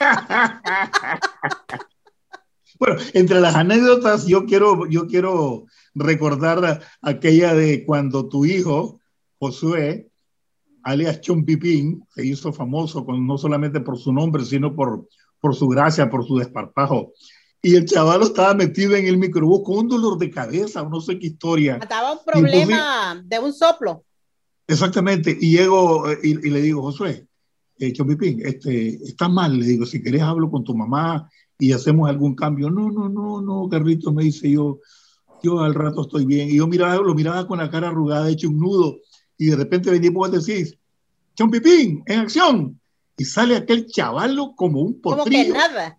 Bueno, 2.80 2.96
entre 3.12 3.40
las 3.42 3.54
anécdotas, 3.56 4.26
yo 4.26 4.46
quiero, 4.46 4.88
yo 4.88 5.06
quiero 5.06 5.66
recordar 5.94 6.80
aquella 7.02 7.54
de 7.54 7.84
cuando 7.84 8.26
tu 8.26 8.46
hijo, 8.46 9.00
Josué, 9.38 10.08
alias 10.82 11.20
Chompipín, 11.20 12.02
se 12.14 12.24
hizo 12.24 12.54
famoso 12.54 13.04
con, 13.04 13.26
no 13.26 13.36
solamente 13.36 13.80
por 13.80 13.98
su 13.98 14.14
nombre, 14.14 14.46
sino 14.46 14.74
por, 14.74 15.06
por 15.40 15.54
su 15.54 15.68
gracia, 15.68 16.08
por 16.08 16.26
su 16.26 16.38
desparpajo. 16.38 17.12
Y 17.60 17.76
el 17.76 17.84
chaval 17.84 18.22
estaba 18.22 18.54
metido 18.54 18.96
en 18.96 19.06
el 19.06 19.18
microbús 19.18 19.60
con 19.62 19.76
un 19.76 19.88
dolor 19.88 20.16
de 20.16 20.30
cabeza, 20.30 20.82
no 20.82 21.02
sé 21.02 21.18
qué 21.18 21.26
historia. 21.26 21.76
Estaba 21.82 22.12
un 22.12 22.24
problema 22.24 23.22
de 23.22 23.38
un 23.38 23.52
soplo. 23.52 24.06
Exactamente. 24.66 25.36
Y 25.38 25.58
llego 25.58 26.10
y, 26.22 26.48
le 26.48 26.62
digo, 26.62 26.80
Josué, 26.80 27.26
eh, 27.78 27.92
Chompipín, 27.92 28.40
este, 28.42 28.94
está 29.04 29.28
mal. 29.28 29.58
Le 29.58 29.66
digo, 29.66 29.84
si 29.84 30.02
querés 30.02 30.22
hablo 30.22 30.50
con 30.50 30.64
tu 30.64 30.74
mamá 30.74 31.28
y 31.60 31.72
hacemos 31.72 32.08
algún 32.08 32.34
cambio. 32.34 32.70
No, 32.70 32.90
no, 32.90 33.08
no, 33.08 33.40
no, 33.40 33.68
Carrito, 33.68 34.12
me 34.12 34.24
dice 34.24 34.50
yo, 34.50 34.80
yo 35.42 35.60
al 35.60 35.74
rato 35.74 36.02
estoy 36.02 36.24
bien. 36.24 36.50
Y 36.50 36.56
yo 36.56 36.66
miraba, 36.66 36.96
lo 36.96 37.14
miraba 37.14 37.46
con 37.46 37.58
la 37.58 37.70
cara 37.70 37.88
arrugada, 37.88 38.28
hecho 38.28 38.48
un 38.48 38.58
nudo, 38.58 38.98
y 39.36 39.46
de 39.46 39.56
repente 39.56 39.90
venía 39.90 40.10
y 40.10 40.30
decís, 40.30 40.76
Chompipín, 41.36 42.02
en 42.06 42.20
acción. 42.20 42.80
Y 43.16 43.24
sale 43.24 43.54
aquel 43.56 43.86
chavalo 43.86 44.54
como 44.56 44.80
un 44.80 45.00
potrillo. 45.00 45.54
Como 45.54 45.60
que 45.60 45.68
nada. 45.68 45.98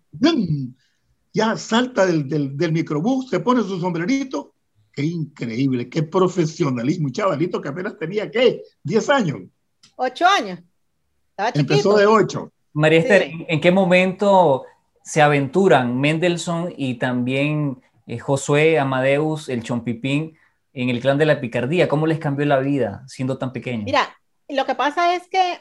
Ya 1.32 1.56
salta 1.56 2.04
del, 2.04 2.28
del, 2.28 2.56
del 2.56 2.72
microbús, 2.72 3.30
se 3.30 3.40
pone 3.40 3.62
su 3.62 3.80
sombrerito. 3.80 4.54
Qué 4.92 5.04
increíble, 5.04 5.88
qué 5.88 6.02
profesionalismo. 6.02 7.06
Un 7.06 7.12
chavalito 7.12 7.60
que 7.60 7.68
apenas 7.68 7.96
tenía, 7.96 8.30
¿qué? 8.30 8.62
10 8.82 9.08
años. 9.08 9.40
8 9.96 10.26
años. 10.26 10.60
Estaba. 11.30 11.50
Empezó 11.54 11.96
de 11.96 12.06
8. 12.06 12.52
María 12.74 12.98
Esther, 13.00 13.30
¿en 13.48 13.60
qué 13.60 13.70
momento 13.70 14.64
se 15.04 15.22
aventuran 15.22 16.00
Mendelssohn 16.00 16.72
y 16.76 16.94
también 16.94 17.82
eh, 18.06 18.18
Josué 18.18 18.78
Amadeus, 18.78 19.48
el 19.48 19.62
Chompipín, 19.62 20.38
en 20.72 20.88
el 20.88 21.00
clan 21.00 21.18
de 21.18 21.26
la 21.26 21.40
picardía? 21.40 21.88
¿Cómo 21.88 22.06
les 22.06 22.18
cambió 22.18 22.46
la 22.46 22.58
vida 22.58 23.04
siendo 23.06 23.38
tan 23.38 23.52
pequeños? 23.52 23.84
Mira, 23.84 24.16
lo 24.48 24.64
que 24.64 24.74
pasa 24.74 25.14
es 25.14 25.28
que 25.28 25.60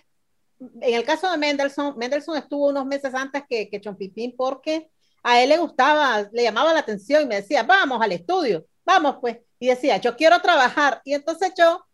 en 0.59 0.93
el 0.93 1.03
caso 1.03 1.31
de 1.31 1.37
Mendelssohn, 1.37 1.97
Mendelssohn 1.97 2.37
estuvo 2.37 2.69
unos 2.69 2.85
meses 2.85 3.13
antes 3.15 3.43
que, 3.49 3.69
que 3.69 3.81
Chompipín 3.81 4.35
porque 4.37 4.89
a 5.23 5.41
él 5.41 5.49
le 5.49 5.57
gustaba, 5.57 6.27
le 6.31 6.43
llamaba 6.43 6.73
la 6.73 6.79
atención 6.79 7.23
y 7.23 7.25
me 7.25 7.35
decía, 7.35 7.63
vamos 7.63 8.01
al 8.01 8.11
estudio, 8.11 8.65
vamos 8.85 9.17
pues. 9.19 9.37
Y 9.59 9.67
decía, 9.67 9.97
yo 9.97 10.15
quiero 10.15 10.39
trabajar. 10.41 11.01
Y 11.03 11.13
entonces 11.13 11.51
yo, 11.57 11.85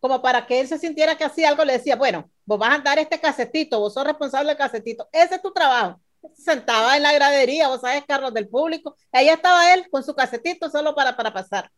como 0.00 0.22
para 0.22 0.46
que 0.46 0.60
él 0.60 0.68
se 0.68 0.78
sintiera 0.78 1.16
que 1.16 1.24
hacía 1.24 1.48
algo, 1.48 1.64
le 1.64 1.74
decía, 1.74 1.96
bueno, 1.96 2.30
vos 2.44 2.58
vas 2.58 2.78
a 2.78 2.82
dar 2.82 2.98
este 2.98 3.18
casetito, 3.18 3.80
vos 3.80 3.94
sos 3.94 4.04
responsable 4.04 4.48
del 4.48 4.58
casetito, 4.58 5.08
ese 5.12 5.36
es 5.36 5.42
tu 5.42 5.52
trabajo 5.52 6.00
sentaba 6.34 6.96
en 6.96 7.02
la 7.02 7.12
gradería, 7.12 7.68
vos 7.68 7.80
sabes, 7.80 8.04
Carlos, 8.06 8.32
del 8.34 8.48
público. 8.48 8.96
Ahí 9.12 9.28
estaba 9.28 9.72
él 9.74 9.88
con 9.90 10.02
su 10.02 10.14
casetito 10.14 10.70
solo 10.70 10.94
para, 10.94 11.16
para 11.16 11.32
pasar. 11.32 11.70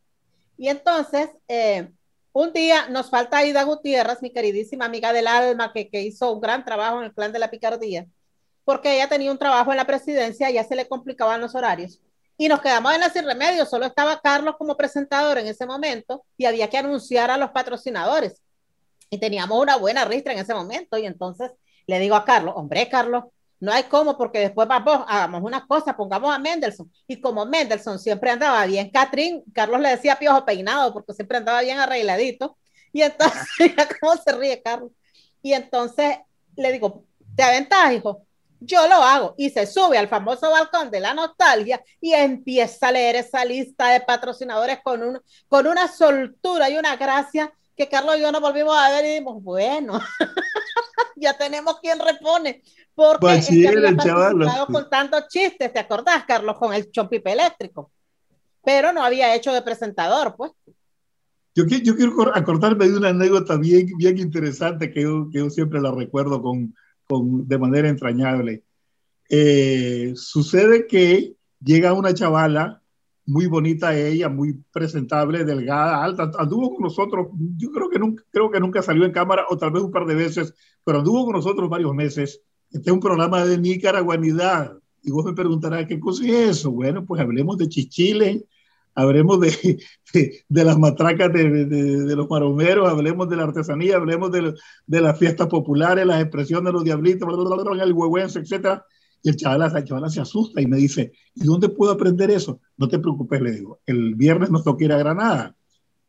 Y 0.57 0.69
entonces, 0.69 1.31
eh, 1.49 1.88
un 2.33 2.52
día 2.52 2.88
nos 2.88 3.11
falta 3.11 3.45
Ida 3.45 3.62
Gutiérrez, 3.64 4.23
mi 4.23 4.33
queridísima 4.33 4.85
amiga 4.85 5.12
del 5.12 5.26
alma, 5.26 5.73
que, 5.73 5.88
que 5.88 6.02
hizo 6.02 6.33
un 6.33 6.40
gran 6.40 6.64
trabajo 6.64 6.99
en 6.99 7.05
el 7.05 7.14
clan 7.14 7.33
de 7.33 7.38
la 7.38 7.50
picardía, 7.50 8.07
porque 8.64 8.95
ella 8.95 9.09
tenía 9.09 9.31
un 9.31 9.38
trabajo 9.38 9.71
en 9.71 9.76
la 9.76 9.87
presidencia, 9.87 10.50
ya 10.50 10.64
se 10.64 10.76
le 10.76 10.88
complicaban 10.88 11.40
los 11.40 11.55
horarios. 11.55 12.00
Y 12.40 12.47
nos 12.47 12.61
quedamos 12.61 12.95
en 12.95 13.00
la 13.00 13.11
sin 13.11 13.25
remedio, 13.25 13.67
solo 13.67 13.87
estaba 13.87 14.21
Carlos 14.21 14.55
como 14.57 14.76
presentador 14.76 15.38
en 15.38 15.49
ese 15.49 15.67
momento 15.67 16.25
y 16.37 16.45
había 16.45 16.71
que 16.71 16.78
anunciar 16.78 17.33
a 17.33 17.37
los 17.37 17.50
patrocinadores. 17.50 18.40
Y 19.11 19.19
teníamos 19.19 19.61
una 19.61 19.76
buena 19.76 20.05
ristra 20.05 20.33
en 20.33 20.38
ese 20.38 20.55
momento. 20.55 20.97
Y 20.99 21.07
entonces 21.07 21.50
le 21.88 21.99
digo 21.99 22.14
a 22.14 22.25
Carlos, 22.25 22.55
hombre, 22.57 22.88
Carlos, 22.88 23.25
no 23.61 23.73
hay 23.73 23.85
cómo, 23.85 24.17
porque 24.17 24.38
después 24.38 24.69
vamos, 24.69 25.05
hagamos 25.09 25.43
una 25.43 25.67
cosa, 25.67 25.97
pongamos 25.97 26.35
a 26.35 26.38
Mendelssohn. 26.38 26.91
Y 27.07 27.21
como 27.21 27.45
Mendelssohn 27.45 27.99
siempre 27.99 28.31
andaba 28.31 28.65
bien, 28.67 28.91
Catrín, 28.91 29.43
Carlos 29.53 29.81
le 29.81 29.91
decía 29.91 30.17
piojo 30.17 30.45
peinado, 30.45 30.93
porque 30.93 31.12
siempre 31.12 31.38
andaba 31.38 31.61
bien 31.62 31.79
arregladito. 31.79 32.57
Y 32.93 33.03
entonces, 33.03 33.43
mira 33.59 33.88
cómo 34.00 34.17
se 34.17 34.33
ríe 34.33 34.62
Carlos. 34.62 34.93
Y 35.43 35.53
entonces 35.53 36.19
le 36.57 36.73
digo, 36.73 37.05
¿te 37.37 37.43
aventas, 37.43 37.93
hijo? 37.93 38.23
Yo 38.61 38.87
lo 38.88 38.97
hago. 38.97 39.35
Y 39.37 39.50
se 39.50 39.67
sube 39.67 39.99
al 39.99 40.09
famoso 40.09 40.50
balcón 40.50 40.91
de 40.91 41.00
la 41.00 41.15
nostalgia 41.15 41.83
y 42.00 42.12
empieza 42.12 42.88
a 42.88 42.93
leer 42.93 43.17
esa 43.17 43.45
lista 43.45 43.88
de 43.88 44.00
patrocinadores 44.00 44.81
con, 44.83 45.03
un, 45.03 45.21
con 45.49 45.67
una 45.67 45.88
soltura 45.88 46.69
y 46.71 46.77
una 46.77 46.97
gracia 46.97 47.53
que 47.77 47.88
Carlos 47.88 48.17
y 48.17 48.21
yo 48.21 48.33
nos 48.33 48.41
volvimos 48.41 48.77
a 48.77 48.91
ver 48.91 49.05
y 49.05 49.09
dijimos, 49.11 49.41
bueno, 49.43 50.00
ya 51.21 51.37
tenemos 51.37 51.81
quien 51.81 51.99
repone. 51.99 52.63
Porque 52.95 53.19
pues 53.21 53.51
el 53.51 53.97
chaval, 53.97 54.67
con 54.67 54.91
tantos 54.91 55.29
chistes, 55.29 55.73
¿te 55.73 55.79
acordás, 55.79 56.25
Carlos, 56.27 56.59
con 56.59 56.75
el 56.75 56.91
chompipe 56.91 57.33
eléctrico? 57.33 57.93
Pero 58.65 58.93
no 58.93 59.05
había 59.05 59.35
hecho 59.35 59.53
de 59.53 59.63
presentador, 59.63 60.35
pues. 60.37 60.53
Yo, 61.55 61.65
yo 61.65 61.97
quiero 61.97 62.37
acordarme 62.37 62.89
de 62.89 62.97
una 62.97 63.09
anécdota 63.09 63.57
bien, 63.57 63.87
bien 63.97 64.19
interesante 64.19 64.93
que 64.93 65.03
yo, 65.03 65.29
que 65.31 65.39
yo 65.39 65.51
siempre 65.51 65.81
la 65.81 65.91
recuerdo 65.91 66.43
con, 66.43 66.75
con, 67.07 67.49
de 67.49 67.59
manera 67.59 67.89
entrañable. 67.89 68.65
Eh, 69.29 70.13
sucede 70.15 70.87
que 70.87 71.35
llega 71.63 71.93
una 71.93 72.15
chavala 72.15 72.83
muy 73.29 73.47
bonita 73.47 73.95
ella, 73.95 74.31
muy 74.31 74.55
presentable, 74.73 75.45
delgada, 75.45 76.03
alta, 76.03 76.31
anduvo 76.39 76.75
con 76.75 76.85
nosotros, 76.85 77.29
yo 77.59 77.71
creo 77.71 77.91
que 77.91 77.99
nunca, 77.99 78.25
creo 78.31 78.51
que 78.51 78.59
nunca 78.59 78.81
salió 78.81 79.05
en 79.05 79.13
cámara, 79.13 79.45
o 79.51 79.57
tal 79.59 79.71
vez 79.71 79.83
un 79.83 79.91
par 79.91 80.07
de 80.07 80.15
veces, 80.15 80.55
pero 80.83 81.01
anduvo 81.01 81.27
con 81.27 81.35
nosotros 81.35 81.69
varios 81.69 81.95
meses. 81.95 82.41
Este 82.71 82.89
es 82.89 82.93
un 82.93 83.01
programa 83.01 83.45
de 83.45 83.59
nicaraguanidad. 83.59 84.79
Y 85.03 85.11
vos 85.11 85.27
me 85.27 85.35
preguntarás, 85.35 85.87
¿qué 85.87 86.01
cosa 86.01 86.25
es 86.25 86.59
eso? 86.59 86.71
Bueno, 86.71 87.05
pues 87.05 87.21
hablemos 87.21 87.59
de 87.59 87.69
chichile, 87.69 88.47
hablemos 88.95 89.41
de, 89.41 89.79
de, 90.49 90.65
las 90.65 90.79
matracas 90.79 91.31
de, 91.31 91.67
de, 91.67 92.17
los 92.17 92.31
maromeros, 92.31 92.89
hablemos 92.89 93.29
de 93.29 93.37
la 93.37 93.45
artesanía, 93.45 93.97
hablemos 93.97 94.33
de, 94.33 94.55
las 94.87 95.19
fiestas 95.19 95.49
populares, 95.49 96.07
las 96.07 96.23
expresiones 96.23 96.65
de 96.65 96.73
los 96.73 96.85
diablitos, 96.85 97.29
el 97.29 97.93
huehuense, 97.93 98.39
etc. 98.39 98.81
Y 99.23 99.31
el 99.31 99.37
chaval, 99.37 99.73
la 99.73 99.85
chavala 99.85 100.09
se 100.09 100.21
asusta 100.21 100.61
y 100.61 100.67
me 100.67 100.77
dice, 100.77 101.13
¿y 101.35 101.45
dónde 101.45 101.69
puedo 101.69 101.93
aprender 101.93 102.31
eso? 102.31 102.61
No 102.77 102.89
te 102.89 102.99
preocupes, 102.99 103.41
le 103.41 103.53
digo, 103.53 103.81
el 103.87 104.15
viernes 104.15 104.51
nos 104.51 104.65
toca 104.65 104.85
ir 104.85 104.93
a 104.93 104.99
Granada 104.99 105.57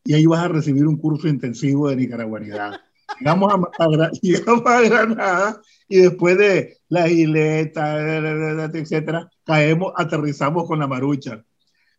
y 0.04 0.14
ahí 0.14 0.26
vas 0.26 0.46
a 0.46 0.48
recibir 0.48 0.88
un 0.88 0.98
curso 0.98 1.28
intensivo 1.28 1.90
de. 1.90 1.96
Llegamos 3.20 3.54
a, 3.80 4.12
llegamos 4.22 4.66
a 4.66 4.82
Granada 4.82 5.62
y 5.88 5.98
después 5.98 6.38
de 6.38 6.78
la 6.90 7.10
isleta, 7.10 8.68
etcétera, 8.74 9.30
caemos, 9.44 9.94
aterrizamos 9.96 10.68
con 10.68 10.80
la 10.80 10.88
marucha. 10.88 11.44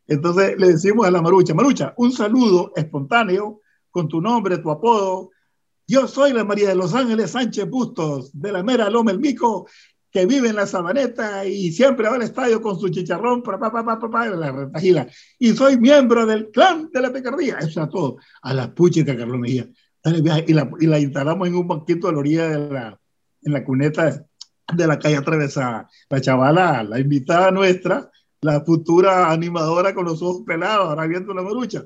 Entonces 0.06 0.58
le 0.58 0.68
decimos 0.68 1.06
a 1.06 1.10
la 1.10 1.20
marucha, 1.20 1.54
marucha, 1.54 1.94
un 1.96 2.12
saludo 2.12 2.72
espontáneo 2.74 3.60
con 3.90 4.08
tu 4.08 4.20
nombre, 4.20 4.58
tu 4.58 4.70
apodo. 4.70 5.30
Yo 5.86 6.06
soy 6.06 6.32
la 6.32 6.44
María 6.44 6.68
de 6.68 6.76
los 6.76 6.94
Ángeles 6.94 7.32
Sánchez 7.32 7.68
Bustos, 7.68 8.30
de 8.32 8.52
la 8.52 8.62
mera 8.62 8.88
Loma 8.88 9.10
El 9.10 9.18
Mico, 9.18 9.66
que 10.10 10.26
vive 10.26 10.48
en 10.48 10.56
la 10.56 10.66
sabaneta 10.66 11.44
y 11.46 11.72
siempre 11.72 12.08
va 12.08 12.16
al 12.16 12.22
estadio 12.22 12.60
con 12.60 12.78
su 12.78 12.88
chicharrón, 12.88 13.42
pa, 13.42 13.58
pa, 13.58 13.70
pa, 13.70 13.98
pa, 13.98 14.26
la 14.28 14.50
retajila. 14.50 15.06
Y 15.38 15.52
soy 15.52 15.78
miembro 15.78 16.26
del 16.26 16.50
clan 16.50 16.90
de 16.92 17.00
la 17.00 17.12
picardía. 17.12 17.58
Eso 17.58 17.82
es 17.82 17.88
todo. 17.90 18.16
A 18.42 18.52
la 18.52 18.74
puchita, 18.74 19.16
Carlos 19.16 19.38
Mejía. 19.38 19.68
Y 20.04 20.52
la, 20.52 20.70
y 20.80 20.86
la 20.86 20.98
instalamos 20.98 21.46
en 21.46 21.54
un 21.54 21.68
banquito 21.68 22.08
a 22.08 22.12
la 22.12 22.18
orilla 22.18 22.48
de 22.48 22.70
la, 22.70 23.00
en 23.42 23.52
la 23.52 23.64
cuneta 23.64 24.26
de 24.72 24.86
la 24.86 24.98
calle 24.98 25.16
atravesada. 25.16 25.88
La 26.08 26.20
chavala, 26.20 26.82
la 26.82 26.98
invitada 26.98 27.50
nuestra, 27.50 28.10
la 28.40 28.62
futura 28.62 29.30
animadora 29.30 29.94
con 29.94 30.06
los 30.06 30.22
ojos 30.22 30.42
pelados, 30.46 30.88
ahora 30.88 31.06
viendo 31.06 31.34
la 31.34 31.42
marucha. 31.42 31.84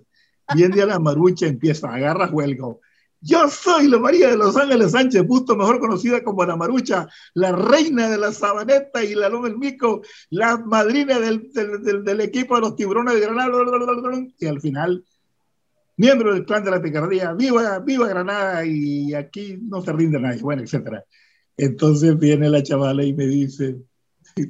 Viene 0.54 0.83
a 0.83 0.87
la 0.87 0.99
marucha, 0.99 1.47
empieza, 1.47 1.93
agarra 1.93 2.28
juego. 2.28 2.81
Yo 3.26 3.49
soy 3.49 3.88
la 3.88 3.99
María 3.99 4.28
de 4.28 4.37
los 4.37 4.54
Ángeles 4.54 4.93
Sánchez 4.93 5.26
Busto, 5.26 5.57
mejor 5.57 5.81
conocida 5.81 6.23
como 6.23 6.45
la 6.45 6.57
Marucha, 6.57 7.09
la 7.33 7.52
reina 7.52 8.11
de 8.11 8.19
la 8.19 8.33
sabaneta 8.33 9.02
y 9.02 9.14
la 9.14 9.31
loma 9.31 9.49
del 9.49 9.57
mico, 9.57 10.02
la 10.28 10.59
madrina 10.59 11.19
del, 11.19 11.50
del, 11.50 12.04
del, 12.04 12.21
equipo 12.21 12.54
de 12.54 12.61
los 12.61 12.76
tiburones 12.76 13.14
de 13.14 13.21
Granada, 13.21 13.47
y 14.26 14.47
al 14.47 14.61
final, 14.61 15.02
miembro 15.97 16.35
del 16.35 16.45
clan 16.45 16.64
de 16.64 16.71
la 16.73 16.83
picardía, 16.83 17.33
viva, 17.33 17.78
viva 17.78 18.09
Granada 18.09 18.66
y 18.66 19.14
aquí 19.14 19.59
no 19.59 19.81
se 19.81 19.95
rinde 19.95 20.21
nadie, 20.21 20.43
bueno, 20.43 20.62
etcétera. 20.62 21.02
Entonces 21.57 22.19
viene 22.19 22.50
la 22.50 22.62
chavala 22.62 23.04
y 23.04 23.14
me 23.14 23.26
dice, 23.26 23.78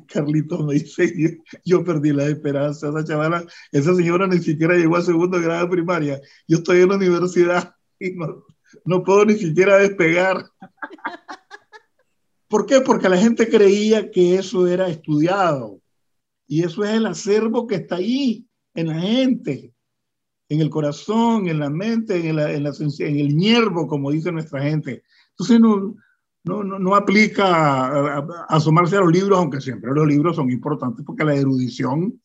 Carlitos 0.09 0.66
me 0.66 0.75
dice, 0.75 1.14
yo, 1.16 1.28
yo, 1.64 1.85
perdí 1.85 2.12
la 2.12 2.26
esperanza, 2.26 2.88
esa 2.88 3.04
chavala, 3.04 3.45
esa 3.71 3.95
señora 3.95 4.26
ni 4.26 4.40
siquiera 4.40 4.75
llegó 4.75 4.97
a 4.97 5.02
segundo 5.02 5.40
grado 5.40 5.66
de 5.66 5.71
primaria, 5.71 6.21
yo 6.49 6.57
estoy 6.57 6.81
en 6.81 6.88
la 6.88 6.97
universidad 6.97 7.76
y 8.00 8.14
no, 8.14 8.45
no 8.85 9.03
puedo 9.03 9.25
ni 9.25 9.35
siquiera 9.35 9.79
despegar. 9.79 10.45
¿Por 12.49 12.67
qué? 12.67 12.81
Porque 12.81 13.09
la 13.09 13.17
gente 13.17 13.49
creía 13.49 14.11
que 14.11 14.37
eso 14.37 14.67
era 14.67 14.88
estudiado. 14.88 15.81
Y 16.47 16.62
eso 16.62 16.85
es 16.85 16.91
el 16.91 17.07
acervo 17.07 17.67
que 17.67 17.76
está 17.76 17.97
ahí, 17.97 18.47
en 18.75 18.88
la 18.88 19.00
gente, 19.00 19.73
en 20.49 20.61
el 20.61 20.69
corazón, 20.69 21.49
en 21.49 21.59
la 21.59 21.71
mente, 21.71 22.29
en, 22.29 22.37
la, 22.37 22.53
en, 22.53 22.67
el 22.67 23.37
hierbo, 23.37 23.87
como 23.87 24.11
dice 24.11 24.31
nuestra 24.31 24.62
gente. 24.62 25.03
Entonces 25.31 25.59
no, 25.59 25.97
no, 26.45 26.62
no, 26.62 26.79
no 26.79 26.95
aplica 26.95 27.47
a, 27.47 28.19
a, 28.19 28.26
asomarse 28.49 28.97
a 28.97 29.00
los 29.00 29.12
libros, 29.12 29.38
aunque 29.38 29.61
siempre 29.61 29.93
los 29.93 30.07
libros 30.07 30.37
son 30.37 30.50
importantes 30.50 31.05
porque 31.07 31.25
la 31.25 31.35
erudición 31.35 32.21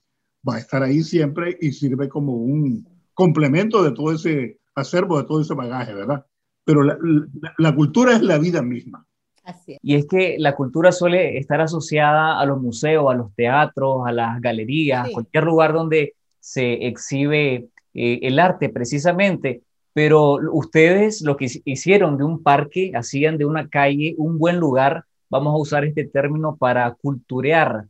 va 0.48 0.56
a 0.56 0.60
estar 0.60 0.84
ahí 0.84 1.02
siempre 1.04 1.58
y 1.62 1.72
sirve 1.72 2.10
como 2.10 2.34
un 2.34 2.88
complemento 3.14 3.84
de 3.84 3.92
todo 3.92 4.12
ese 4.14 4.60
acervo, 4.76 5.18
de 5.18 5.28
todo 5.28 5.42
ese 5.42 5.54
bagaje, 5.54 5.94
¿verdad? 5.94 6.26
Pero 6.70 6.84
la, 6.84 7.00
la, 7.02 7.54
la 7.58 7.74
cultura 7.74 8.14
es 8.14 8.22
la 8.22 8.38
vida 8.38 8.62
misma. 8.62 9.04
Así 9.44 9.72
es. 9.72 9.80
Y 9.82 9.96
es 9.96 10.06
que 10.06 10.36
la 10.38 10.56
cultura 10.56 10.92
suele 10.92 11.40
estar 11.40 11.60
asociada 11.62 12.40
a 12.40 12.46
los 12.46 12.62
museos, 12.62 13.12
a 13.12 13.16
los 13.16 13.34
teatros, 13.34 14.04
a 14.06 14.12
las 14.12 14.40
galerías, 14.40 15.08
sí. 15.08 15.14
cualquier 15.14 15.46
lugar 15.46 15.74
donde 15.74 16.14
se 16.40 16.86
exhibe 16.86 17.70
eh, 17.96 18.20
el 18.22 18.38
arte 18.38 18.70
precisamente. 18.70 19.64
Pero 19.94 20.34
ustedes 20.52 21.24
lo 21.24 21.38
que 21.38 21.48
hicieron 21.66 22.20
de 22.20 22.24
un 22.24 22.44
parque, 22.44 22.92
hacían 22.94 23.40
de 23.40 23.46
una 23.46 23.68
calle 23.68 24.14
un 24.20 24.38
buen 24.38 24.60
lugar, 24.60 25.06
vamos 25.28 25.56
a 25.56 25.58
usar 25.58 25.86
este 25.86 26.06
término 26.06 26.56
para 26.56 26.94
culturear 26.94 27.86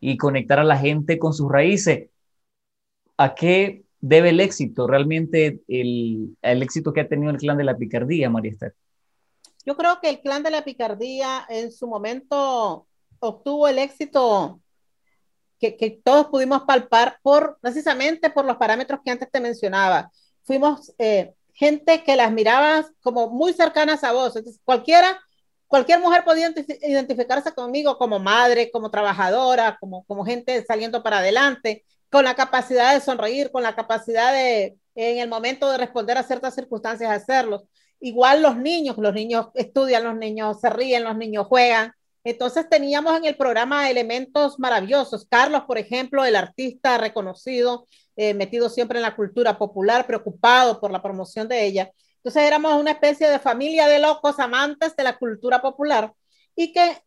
y 0.00 0.16
conectar 0.16 0.58
a 0.58 0.64
la 0.64 0.78
gente 0.78 1.20
con 1.20 1.32
sus 1.32 1.48
raíces. 1.48 2.08
¿A 3.16 3.36
qué 3.36 3.84
debe 4.08 4.30
el 4.30 4.40
éxito, 4.40 4.86
realmente 4.86 5.60
el, 5.66 6.36
el, 6.40 6.62
éxito 6.62 6.92
que 6.92 7.00
ha 7.00 7.08
tenido 7.08 7.32
el 7.32 7.38
clan 7.38 7.58
de 7.58 7.64
la 7.64 7.76
picardía, 7.76 8.30
María 8.30 8.52
Esther? 8.52 8.74
Yo 9.64 9.76
creo 9.76 9.98
que 10.00 10.08
el 10.08 10.20
clan 10.20 10.44
de 10.44 10.52
la 10.52 10.62
picardía 10.62 11.44
en 11.48 11.72
su 11.72 11.88
momento 11.88 12.86
obtuvo 13.18 13.66
el 13.66 13.78
éxito 13.78 14.60
que, 15.58 15.76
que 15.76 15.90
todos 16.04 16.26
pudimos 16.26 16.62
palpar 16.62 17.18
por 17.20 17.58
precisamente 17.60 18.30
por 18.30 18.44
los 18.44 18.56
parámetros 18.58 19.00
que 19.04 19.10
antes 19.10 19.28
te 19.30 19.40
mencionaba. 19.40 20.12
Fuimos 20.44 20.94
eh, 20.98 21.34
gente 21.52 22.04
que 22.04 22.14
las 22.14 22.30
miraba 22.30 22.86
como 23.00 23.30
muy 23.30 23.54
cercanas 23.54 24.04
a 24.04 24.12
vos. 24.12 24.34
Cualquiera, 24.64 25.18
cualquier 25.66 25.98
mujer 25.98 26.22
podía 26.22 26.54
identificarse 26.82 27.52
conmigo 27.52 27.98
como 27.98 28.20
madre, 28.20 28.70
como 28.70 28.88
trabajadora, 28.88 29.76
como, 29.80 30.04
como 30.04 30.24
gente 30.24 30.64
saliendo 30.64 31.02
para 31.02 31.18
adelante 31.18 31.84
con 32.10 32.24
la 32.24 32.34
capacidad 32.34 32.94
de 32.94 33.00
sonreír, 33.00 33.50
con 33.50 33.62
la 33.62 33.74
capacidad 33.74 34.32
de, 34.32 34.78
en 34.94 35.18
el 35.18 35.28
momento 35.28 35.70
de 35.70 35.78
responder 35.78 36.18
a 36.18 36.22
ciertas 36.22 36.54
circunstancias, 36.54 37.10
hacerlo. 37.10 37.68
Igual 38.00 38.42
los 38.42 38.56
niños, 38.56 38.96
los 38.98 39.14
niños 39.14 39.48
estudian, 39.54 40.04
los 40.04 40.16
niños 40.16 40.60
se 40.60 40.70
ríen, 40.70 41.04
los 41.04 41.16
niños 41.16 41.46
juegan. 41.46 41.92
Entonces 42.24 42.68
teníamos 42.68 43.16
en 43.16 43.24
el 43.24 43.36
programa 43.36 43.88
elementos 43.88 44.58
maravillosos. 44.58 45.26
Carlos, 45.30 45.62
por 45.66 45.78
ejemplo, 45.78 46.24
el 46.24 46.36
artista 46.36 46.98
reconocido, 46.98 47.86
eh, 48.16 48.34
metido 48.34 48.68
siempre 48.68 48.98
en 48.98 49.02
la 49.02 49.14
cultura 49.14 49.58
popular, 49.58 50.06
preocupado 50.06 50.80
por 50.80 50.90
la 50.90 51.02
promoción 51.02 51.48
de 51.48 51.64
ella. 51.64 51.90
Entonces 52.16 52.42
éramos 52.42 52.74
una 52.74 52.90
especie 52.90 53.28
de 53.28 53.38
familia 53.38 53.86
de 53.86 54.00
locos 54.00 54.40
amantes 54.40 54.96
de 54.96 55.04
la 55.04 55.16
cultura 55.16 55.62
popular 55.62 56.12
y 56.56 56.72
que 56.72 56.98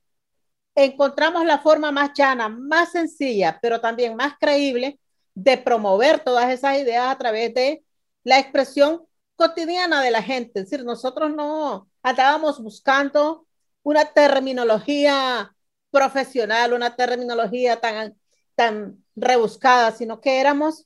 encontramos 0.75 1.45
la 1.45 1.59
forma 1.59 1.91
más 1.91 2.11
llana, 2.15 2.49
más 2.49 2.91
sencilla, 2.91 3.59
pero 3.61 3.81
también 3.81 4.15
más 4.15 4.33
creíble 4.39 4.99
de 5.33 5.57
promover 5.57 6.19
todas 6.23 6.49
esas 6.51 6.77
ideas 6.77 7.07
a 7.09 7.17
través 7.17 7.53
de 7.53 7.83
la 8.23 8.39
expresión 8.39 9.05
cotidiana 9.35 10.01
de 10.01 10.11
la 10.11 10.21
gente. 10.21 10.59
Es 10.59 10.69
decir, 10.69 10.85
nosotros 10.85 11.31
no 11.33 11.89
andábamos 12.03 12.61
buscando 12.61 13.47
una 13.83 14.05
terminología 14.05 15.55
profesional, 15.91 16.73
una 16.73 16.95
terminología 16.95 17.79
tan, 17.79 18.15
tan 18.55 19.03
rebuscada, 19.15 19.91
sino 19.91 20.19
que 20.21 20.39
éramos 20.39 20.85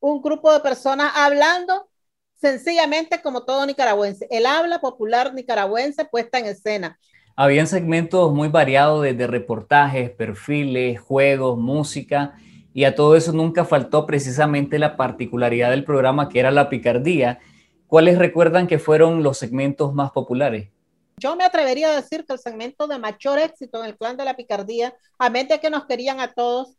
un 0.00 0.20
grupo 0.22 0.52
de 0.52 0.60
personas 0.60 1.12
hablando 1.16 1.88
sencillamente 2.34 3.22
como 3.22 3.44
todo 3.44 3.64
nicaragüense. 3.64 4.26
El 4.30 4.44
habla 4.46 4.80
popular 4.80 5.32
nicaragüense 5.32 6.04
puesta 6.04 6.38
en 6.38 6.46
escena. 6.46 6.98
Habían 7.36 7.66
segmentos 7.66 8.32
muy 8.32 8.46
variados 8.46 9.02
desde 9.02 9.26
reportajes, 9.26 10.10
perfiles, 10.10 11.00
juegos, 11.00 11.58
música, 11.58 12.34
y 12.72 12.84
a 12.84 12.94
todo 12.94 13.16
eso 13.16 13.32
nunca 13.32 13.64
faltó 13.64 14.06
precisamente 14.06 14.78
la 14.78 14.96
particularidad 14.96 15.70
del 15.70 15.82
programa 15.82 16.28
que 16.28 16.38
era 16.38 16.52
la 16.52 16.68
picardía. 16.68 17.40
¿Cuáles 17.88 18.18
recuerdan 18.18 18.68
que 18.68 18.78
fueron 18.78 19.24
los 19.24 19.38
segmentos 19.38 19.92
más 19.94 20.12
populares? 20.12 20.68
Yo 21.16 21.34
me 21.34 21.44
atrevería 21.44 21.90
a 21.90 21.96
decir 21.96 22.24
que 22.24 22.34
el 22.34 22.38
segmento 22.38 22.86
de 22.86 22.98
mayor 22.98 23.40
éxito 23.40 23.80
en 23.80 23.90
el 23.90 23.96
clan 23.96 24.16
de 24.16 24.24
la 24.24 24.36
picardía, 24.36 24.94
a 25.18 25.28
mente 25.28 25.58
que 25.58 25.70
nos 25.70 25.86
querían 25.86 26.20
a 26.20 26.32
todos, 26.32 26.76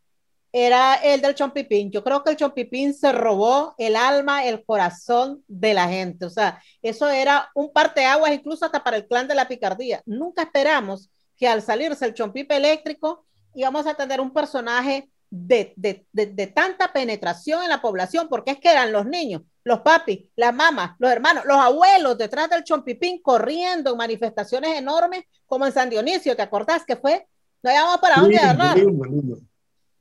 era 0.51 0.95
el 0.95 1.21
del 1.21 1.36
chompipín. 1.36 1.91
Yo 1.91 2.03
creo 2.03 2.23
que 2.23 2.31
el 2.31 2.38
chompipín 2.38 2.93
se 2.93 3.12
robó 3.12 3.75
el 3.77 3.95
alma, 3.95 4.45
el 4.45 4.63
corazón 4.63 5.43
de 5.47 5.73
la 5.73 5.88
gente. 5.88 6.25
O 6.25 6.29
sea, 6.29 6.62
eso 6.81 7.10
era 7.10 7.49
un 7.53 7.73
parteaguas 7.73 8.31
incluso 8.34 8.65
hasta 8.65 8.84
para 8.84 8.97
el 8.97 9.08
clan 9.08 9.27
de 9.27 9.36
la 9.36 9.47
picardía. 9.47 10.01
Nunca 10.05 10.43
esperamos 10.43 11.10
que 11.38 11.47
al 11.47 11.62
salirse 11.62 12.05
el 12.05 12.13
chompipe 12.13 12.55
eléctrico 12.55 13.25
íbamos 13.53 13.86
a 13.88 13.95
tener 13.95 14.21
un 14.21 14.31
personaje 14.31 15.10
de, 15.29 15.73
de, 15.75 16.05
de, 16.13 16.27
de, 16.27 16.47
tanta 16.47 16.93
penetración 16.93 17.63
en 17.63 17.69
la 17.69 17.81
población, 17.81 18.27
porque 18.29 18.51
es 18.51 18.60
que 18.60 18.69
eran 18.69 18.91
los 18.91 19.05
niños, 19.05 19.41
los 19.63 19.81
papis, 19.81 20.29
las 20.36 20.53
mamás, 20.53 20.95
los 20.99 21.12
hermanos, 21.12 21.43
los 21.45 21.58
abuelos 21.58 22.17
detrás 22.17 22.49
del 22.49 22.63
chompipín 22.63 23.21
corriendo 23.21 23.91
en 23.91 23.97
manifestaciones 23.97 24.77
enormes, 24.77 25.25
como 25.45 25.65
en 25.65 25.73
San 25.73 25.89
Dionisio, 25.89 26.36
¿te 26.36 26.41
acordás 26.41 26.86
que 26.86 26.95
fue? 26.95 27.27
No 27.62 27.69
habíamos 27.69 27.97
para 27.97 28.21
dónde 28.21 28.38
agarrar. 28.38 28.77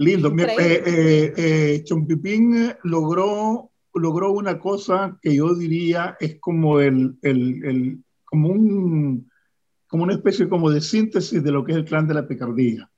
Lindo. 0.04 0.28
Eh, 0.36 0.82
eh, 0.86 1.32
eh, 1.36 1.82
Chompipín 1.84 2.72
logró, 2.82 3.70
logró 3.94 4.32
una 4.32 4.58
cosa 4.58 5.18
que 5.22 5.34
yo 5.34 5.54
diría 5.54 6.16
es 6.20 6.38
como, 6.40 6.80
el, 6.80 7.16
el, 7.22 7.64
el, 7.64 8.04
como, 8.24 8.48
un, 8.48 9.30
como 9.86 10.04
una 10.04 10.14
especie 10.14 10.48
como 10.48 10.70
de 10.70 10.80
síntesis 10.80 11.42
de 11.42 11.52
lo 11.52 11.64
que 11.64 11.72
es 11.72 11.78
el 11.78 11.84
clan 11.84 12.06
de 12.06 12.14
la 12.14 12.28
picardía. 12.28 12.90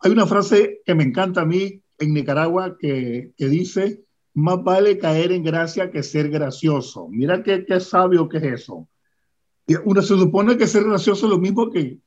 Hay 0.00 0.10
una 0.10 0.26
frase 0.26 0.80
que 0.84 0.94
me 0.94 1.04
encanta 1.04 1.42
a 1.42 1.46
mí 1.46 1.80
en 1.98 2.12
Nicaragua 2.12 2.76
que, 2.78 3.32
que 3.36 3.48
dice, 3.48 4.04
más 4.34 4.62
vale 4.62 4.98
caer 4.98 5.32
en 5.32 5.44
gracia 5.44 5.90
que 5.90 6.02
ser 6.02 6.28
gracioso. 6.28 7.08
Mira 7.08 7.42
qué, 7.42 7.64
qué 7.64 7.80
sabio 7.80 8.28
que 8.28 8.38
es 8.38 8.44
eso. 8.44 8.88
Uno 9.84 10.02
se 10.02 10.16
supone 10.18 10.56
que 10.56 10.66
ser 10.66 10.84
gracioso 10.84 11.26
es 11.26 11.30
lo 11.30 11.38
mismo 11.38 11.70
que, 11.70 11.98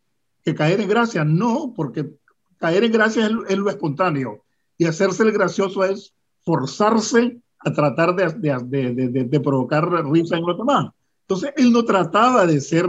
que 0.43 0.53
caer 0.53 0.81
en 0.81 0.89
gracia. 0.89 1.23
No, 1.23 1.73
porque 1.75 2.05
caer 2.65 2.84
en 2.84 2.91
gracia 2.91 3.30
es, 3.47 3.58
lo 3.60 3.69
espontáneo 3.69 4.43
y 4.75 4.86
hacerse 4.86 5.21
el 5.21 5.32
gracioso 5.32 5.84
es 5.84 6.15
forzarse 6.41 7.39
a 7.60 7.71
tratar 7.71 8.15
de, 8.15 8.25
de, 8.39 8.93
de, 8.95 9.23
de, 9.23 9.39
provocar 9.39 9.88
risa 10.12 10.38
en 10.38 10.45
los 10.47 10.58
demás. 10.58 10.88
Entonces, 11.21 11.54
él 11.58 11.71
no 11.71 11.86
trataba 11.86 12.47
de 12.47 12.60
ser 12.60 12.88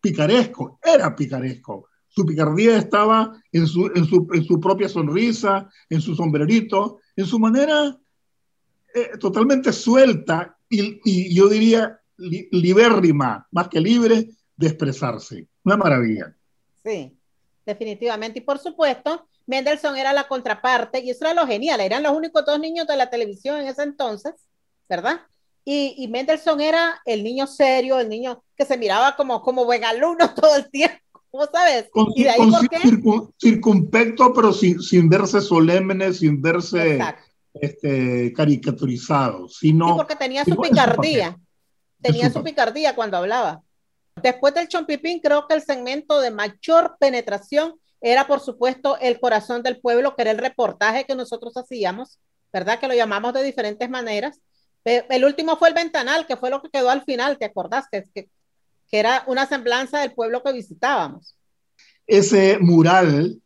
picaresco, 0.00 0.78
era 0.82 1.14
picaresco. 1.14 1.88
Su 2.08 2.24
picardía 2.24 2.78
estaba 2.78 3.38
en 3.52 3.66
su, 3.66 3.90
en 3.94 4.06
su, 4.06 4.26
en 4.32 4.44
su 4.44 4.58
propia 4.58 4.88
sonrisa, 4.88 5.68
en 5.90 6.00
su 6.00 6.14
sombrerito, 6.14 7.00
en 7.14 7.26
su 7.26 7.38
manera 7.38 7.94
eh, 8.94 9.18
totalmente 9.20 9.70
suelta 9.70 10.56
y, 10.70 11.34
yo 11.34 11.46
diría 11.48 12.00
li, 12.16 12.48
libérrima, 12.52 13.46
más 13.50 13.68
que 13.68 13.80
libre, 13.82 14.30
de 14.56 14.66
expresarse. 14.66 15.46
Una 15.62 15.76
maravilla. 15.76 16.34
Sí 16.82 17.17
definitivamente. 17.68 18.38
Y 18.40 18.42
por 18.42 18.58
supuesto, 18.58 19.28
Mendelssohn 19.46 19.96
era 19.96 20.12
la 20.12 20.26
contraparte 20.26 21.00
y 21.00 21.10
eso 21.10 21.24
era 21.26 21.34
lo 21.34 21.46
genial, 21.46 21.80
eran 21.80 22.02
los 22.02 22.12
únicos 22.12 22.44
dos 22.44 22.58
niños 22.58 22.86
de 22.86 22.96
la 22.96 23.10
televisión 23.10 23.60
en 23.60 23.68
ese 23.68 23.82
entonces, 23.82 24.32
¿verdad? 24.88 25.20
Y, 25.64 25.94
y 25.98 26.08
Mendelssohn 26.08 26.60
era 26.62 27.00
el 27.04 27.22
niño 27.22 27.46
serio, 27.46 28.00
el 28.00 28.08
niño 28.08 28.42
que 28.56 28.64
se 28.64 28.78
miraba 28.78 29.14
como, 29.16 29.42
como 29.42 29.64
buen 29.66 29.84
alumno 29.84 30.34
todo 30.34 30.56
el 30.56 30.68
tiempo. 30.70 30.96
¿Vos 31.30 31.50
sabes? 31.52 31.88
Con, 31.92 32.06
¿Y 32.16 32.22
de 32.24 32.30
ahí 32.30 32.38
por 32.50 32.68
qué? 32.70 32.78
circun- 32.78 33.32
circunspecto, 33.38 34.32
pero 34.32 34.50
sin, 34.52 34.80
sin 34.80 35.10
verse 35.10 35.42
solemne, 35.42 36.14
sin 36.14 36.40
verse 36.40 36.94
Exacto. 36.94 37.22
este, 37.52 38.32
caricaturizado, 38.32 39.46
sino 39.48 39.88
Sí, 39.88 39.92
porque 39.96 40.16
tenía 40.16 40.44
su 40.46 40.56
picardía. 40.56 41.36
Tenía 42.00 42.30
su 42.30 42.42
picardía 42.42 42.94
cuando 42.94 43.18
hablaba. 43.18 43.60
Después 44.22 44.54
del 44.54 44.68
Chompipín, 44.68 45.20
creo 45.20 45.46
que 45.46 45.54
el 45.54 45.62
segmento 45.62 46.20
de 46.20 46.30
mayor 46.30 46.96
penetración 46.98 47.74
era, 48.00 48.26
por 48.26 48.40
supuesto, 48.40 48.96
El 49.00 49.18
Corazón 49.18 49.62
del 49.62 49.80
Pueblo, 49.80 50.14
que 50.14 50.22
era 50.22 50.30
el 50.30 50.38
reportaje 50.38 51.04
que 51.04 51.14
nosotros 51.16 51.56
hacíamos, 51.56 52.18
¿verdad? 52.52 52.78
Que 52.78 52.88
lo 52.88 52.94
llamamos 52.94 53.32
de 53.34 53.42
diferentes 53.42 53.88
maneras. 53.90 54.40
El 54.84 55.24
último 55.24 55.56
fue 55.56 55.68
El 55.68 55.74
Ventanal, 55.74 56.26
que 56.26 56.36
fue 56.36 56.50
lo 56.50 56.62
que 56.62 56.70
quedó 56.70 56.90
al 56.90 57.04
final, 57.04 57.36
¿te 57.38 57.44
acordás? 57.44 57.86
Que, 57.90 58.04
que, 58.14 58.28
que 58.88 58.98
era 58.98 59.24
una 59.26 59.46
semblanza 59.46 60.00
del 60.00 60.14
pueblo 60.14 60.42
que 60.42 60.52
visitábamos. 60.52 61.36
ese 62.06 62.58
mural, 62.58 63.40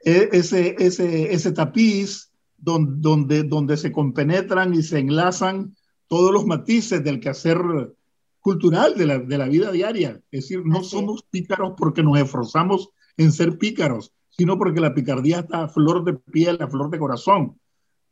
e- 0.00 0.28
ese, 0.32 0.74
ese, 0.78 1.32
ese 1.32 1.52
tapiz 1.52 2.30
donde, 2.56 2.94
donde, 3.00 3.42
donde 3.44 3.76
se 3.76 3.92
compenetran 3.92 4.74
y 4.74 4.82
se 4.82 4.98
enlazan 4.98 5.76
todos 6.08 6.32
los 6.32 6.46
matices 6.46 7.02
del 7.04 7.20
quehacer 7.20 7.58
cultural 8.42 8.96
de 8.96 9.06
la, 9.06 9.18
de 9.18 9.38
la 9.38 9.48
vida 9.48 9.70
diaria. 9.70 10.20
Es 10.30 10.42
decir, 10.42 10.62
no 10.66 10.82
somos 10.82 11.22
pícaros 11.22 11.74
porque 11.76 12.02
nos 12.02 12.18
esforzamos 12.18 12.90
en 13.16 13.32
ser 13.32 13.56
pícaros, 13.56 14.12
sino 14.30 14.58
porque 14.58 14.80
la 14.80 14.94
picardía 14.94 15.40
está 15.40 15.64
a 15.64 15.68
flor 15.68 16.04
de 16.04 16.14
piel, 16.14 16.58
a 16.60 16.68
flor 16.68 16.90
de 16.90 16.98
corazón. 16.98 17.58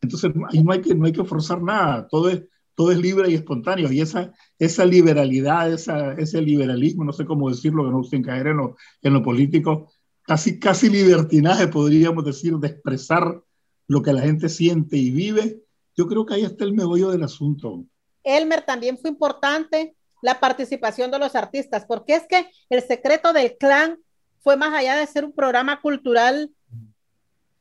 Entonces, 0.01 0.33
ahí 0.49 0.62
no 0.62 0.73
hay 0.73 0.81
que, 0.81 0.95
no 0.95 1.05
hay 1.05 1.12
que 1.12 1.25
forzar 1.25 1.61
nada, 1.61 2.07
todo 2.09 2.31
es, 2.31 2.43
todo 2.75 2.93
es 2.93 2.99
libre 2.99 3.31
y 3.31 3.35
espontáneo. 3.35 3.90
Y 3.93 4.01
esa, 4.01 4.33
esa 4.59 4.87
liberalidad, 4.87 5.71
esa, 5.73 6.12
ese 6.14 6.40
liberalismo, 6.40 7.05
no 7.05 7.12
sé 7.12 7.27
cómo 7.27 7.51
decirlo, 7.51 7.85
que 7.85 7.90
no 7.90 8.05
sin 8.05 8.23
caer 8.23 8.47
en 8.47 8.59
lo, 8.59 8.77
en 9.03 9.12
lo 9.12 9.23
político, 9.23 9.90
casi, 10.23 10.61
casi 10.61 10.88
libertinaje, 10.88 11.66
podríamos 11.66 12.25
decir, 12.25 12.55
de 12.57 12.69
expresar 12.69 13.43
lo 13.88 14.03
que 14.03 14.12
la 14.12 14.23
gente 14.23 14.49
siente 14.49 14.97
y 14.97 15.11
vive. 15.11 15.64
Yo 15.97 16.07
creo 16.07 16.25
que 16.25 16.35
ahí 16.35 16.45
está 16.45 16.64
el 16.64 16.73
meollo 16.73 17.11
del 17.11 17.25
asunto. 17.25 17.85
Elmer 18.23 18.62
también 18.62 18.97
fue 18.97 19.11
importante 19.11 19.97
la 20.23 20.41
participación 20.41 21.11
de 21.11 21.19
los 21.19 21.35
artistas, 21.35 21.85
porque 21.87 22.15
es 22.15 22.27
que 22.27 22.51
el 22.69 22.83
secreto 22.83 23.33
del 23.33 23.57
clan 23.57 23.99
fue 24.43 24.57
más 24.57 24.75
allá 24.75 24.97
de 24.97 25.07
ser 25.07 25.25
un 25.25 25.33
programa 25.33 25.81
cultural, 25.81 26.51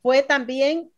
fue 0.02 0.24
también 0.24 0.92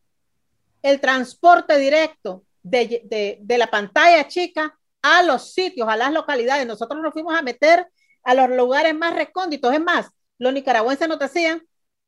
el 0.81 0.99
transporte 0.99 1.77
directo 1.77 2.43
de, 2.63 3.39
de, 3.41 3.57
la 3.57 3.67
pantalla 3.67 4.27
chica 4.27 4.77
a 5.01 5.23
los 5.23 5.53
sitios, 5.53 5.87
a 5.87 5.97
las 5.97 6.11
localidades. 6.11 6.67
Nosotros 6.67 7.01
nos 7.01 7.13
fuimos 7.13 7.35
a 7.35 7.41
meter 7.41 7.87
a 8.23 8.33
los 8.33 8.49
lugares 8.49 8.93
más 8.95 9.15
recónditos. 9.15 9.73
Es 9.73 9.81
más, 9.81 10.07
los 10.37 10.53
nicaragüenses 10.53 11.07
nos 11.07 11.19
decían, 11.19 11.63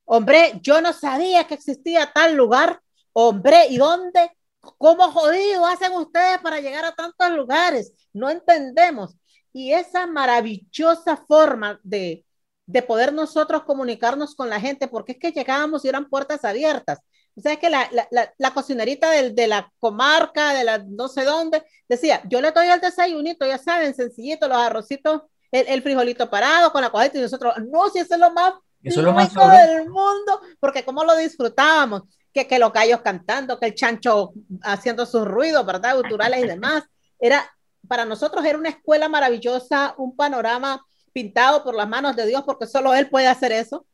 hombre, 0.06 0.60
yo 0.62 0.82
no 0.82 0.94
sabía 0.94 1.46
que 1.46 1.56
existía 1.56 2.12
tal 2.14 2.36
lugar, 2.36 2.82
hombre, 3.14 3.68
¿y 3.70 3.78
dónde? 3.78 4.32
¿Cómo 4.60 5.12
jodido 5.12 5.66
hacen 5.66 5.92
ustedes 5.94 6.40
para 6.40 6.60
llegar 6.60 6.86
a 6.86 6.96
tantos 6.96 7.32
lugares? 7.32 7.94
No 8.14 8.30
entendemos. 8.30 9.16
Y 9.54 9.74
esa 9.74 10.08
maravillosa 10.08 11.18
forma 11.28 11.80
de, 11.84 12.26
de 12.66 12.82
poder 12.82 13.14
nosotros 13.14 13.64
comunicarnos 13.64 14.36
con 14.36 14.50
la 14.50 14.60
gente, 14.60 14.88
porque 14.88 15.14
es 15.14 15.20
que 15.20 15.32
llegábamos 15.32 15.86
y 15.86 15.90
eran 15.90 16.10
puertas 16.10 16.44
abiertas. 16.44 17.00
O 17.36 17.42
sea, 17.42 17.54
es 17.54 17.60
que 17.60 17.70
la, 17.70 17.88
la, 17.92 18.08
la, 18.12 18.34
la 18.38 18.54
cocinerita 18.54 19.10
de, 19.12 19.32
de, 19.32 19.48
la 19.48 19.72
comarca, 19.80 20.54
de 20.54 20.64
la 20.64 20.80
no 20.80 21.08
sé 21.08 21.24
dónde, 21.24 21.64
decía, 21.88 22.22
yo 22.30 22.42
le 22.42 22.52
doy 22.52 22.68
el 22.68 22.80
desayunito, 22.80 23.46
ya 23.46 23.58
saben, 23.58 23.96
sencillito, 23.96 24.48
los 24.48 24.58
arrocitos, 24.58 25.24
el, 25.52 25.68
el 25.68 25.82
frijolito 25.82 26.30
parado 26.30 26.72
con 26.72 26.82
la 26.82 26.92
cojita 26.92 27.18
y 27.18 27.22
nosotros, 27.22 27.54
no, 27.72 27.90
si 27.90 28.00
eso 28.00 28.16
es 28.16 28.20
lo 28.20 28.32
más 28.32 28.54
eso 28.84 29.00
es 29.00 29.06
lo 29.06 29.14
más 29.14 29.34
del 29.34 29.90
mundo, 29.90 30.42
porque 30.60 30.84
cómo 30.84 31.04
lo 31.06 31.16
disfrutábamos, 31.16 32.04
que, 32.34 32.48
que 32.48 32.60
los 32.60 32.74
gallos 32.74 33.02
cantando, 33.02 33.58
que 33.58 33.68
el 33.68 33.76
chancho 33.76 34.34
haciendo 34.62 35.06
sus 35.06 35.26
ruidos, 35.26 35.66
¿verdad? 35.66 35.96
Culturales 35.96 36.44
y 36.44 36.48
demás. 36.48 36.84
Era, 37.20 37.50
para 37.88 38.06
nosotros 38.06 38.46
era 38.46 38.58
una 38.58 38.70
escuela 38.70 39.10
maravillosa, 39.10 39.96
un 39.98 40.16
panorama 40.16 40.86
pintado 41.12 41.64
por 41.64 41.76
las 41.76 41.88
manos 41.88 42.16
de 42.16 42.26
Dios, 42.28 42.44
porque 42.46 42.66
solo 42.66 42.94
Él 42.94 43.10
puede 43.10 43.28
hacer 43.28 43.52
eso. 43.52 43.86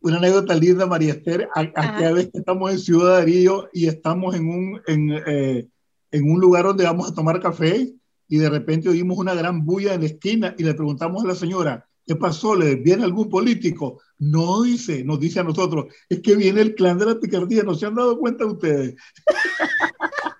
Una 0.00 0.18
anécdota 0.18 0.54
linda, 0.54 0.86
María 0.86 1.14
Esther, 1.14 1.48
aquella 1.54 2.12
vez 2.12 2.30
que 2.32 2.38
estamos 2.38 2.70
en 2.70 2.78
Ciudad 2.78 3.18
Darío 3.18 3.68
y 3.72 3.88
estamos 3.88 4.36
en 4.36 4.48
un, 4.48 4.80
en, 4.86 5.10
eh, 5.26 5.68
en 6.12 6.30
un 6.30 6.40
lugar 6.40 6.64
donde 6.64 6.84
vamos 6.84 7.10
a 7.10 7.14
tomar 7.14 7.40
café 7.40 7.92
y 8.28 8.38
de 8.38 8.48
repente 8.48 8.88
oímos 8.88 9.18
una 9.18 9.34
gran 9.34 9.64
bulla 9.64 9.94
en 9.94 10.02
la 10.02 10.06
esquina 10.06 10.54
y 10.56 10.62
le 10.62 10.74
preguntamos 10.74 11.24
a 11.24 11.28
la 11.28 11.34
señora, 11.34 11.88
¿qué 12.06 12.14
pasó? 12.14 12.54
¿Le 12.54 12.76
viene 12.76 13.02
algún 13.04 13.28
político? 13.28 14.00
No 14.18 14.62
dice, 14.62 15.02
nos 15.02 15.18
dice 15.18 15.40
a 15.40 15.44
nosotros, 15.44 15.86
es 16.08 16.20
que 16.20 16.36
viene 16.36 16.60
el 16.60 16.76
clan 16.76 16.98
de 16.98 17.06
la 17.06 17.18
picardía, 17.18 17.64
¿no 17.64 17.74
se 17.74 17.86
han 17.86 17.96
dado 17.96 18.18
cuenta 18.18 18.46
ustedes? 18.46 18.94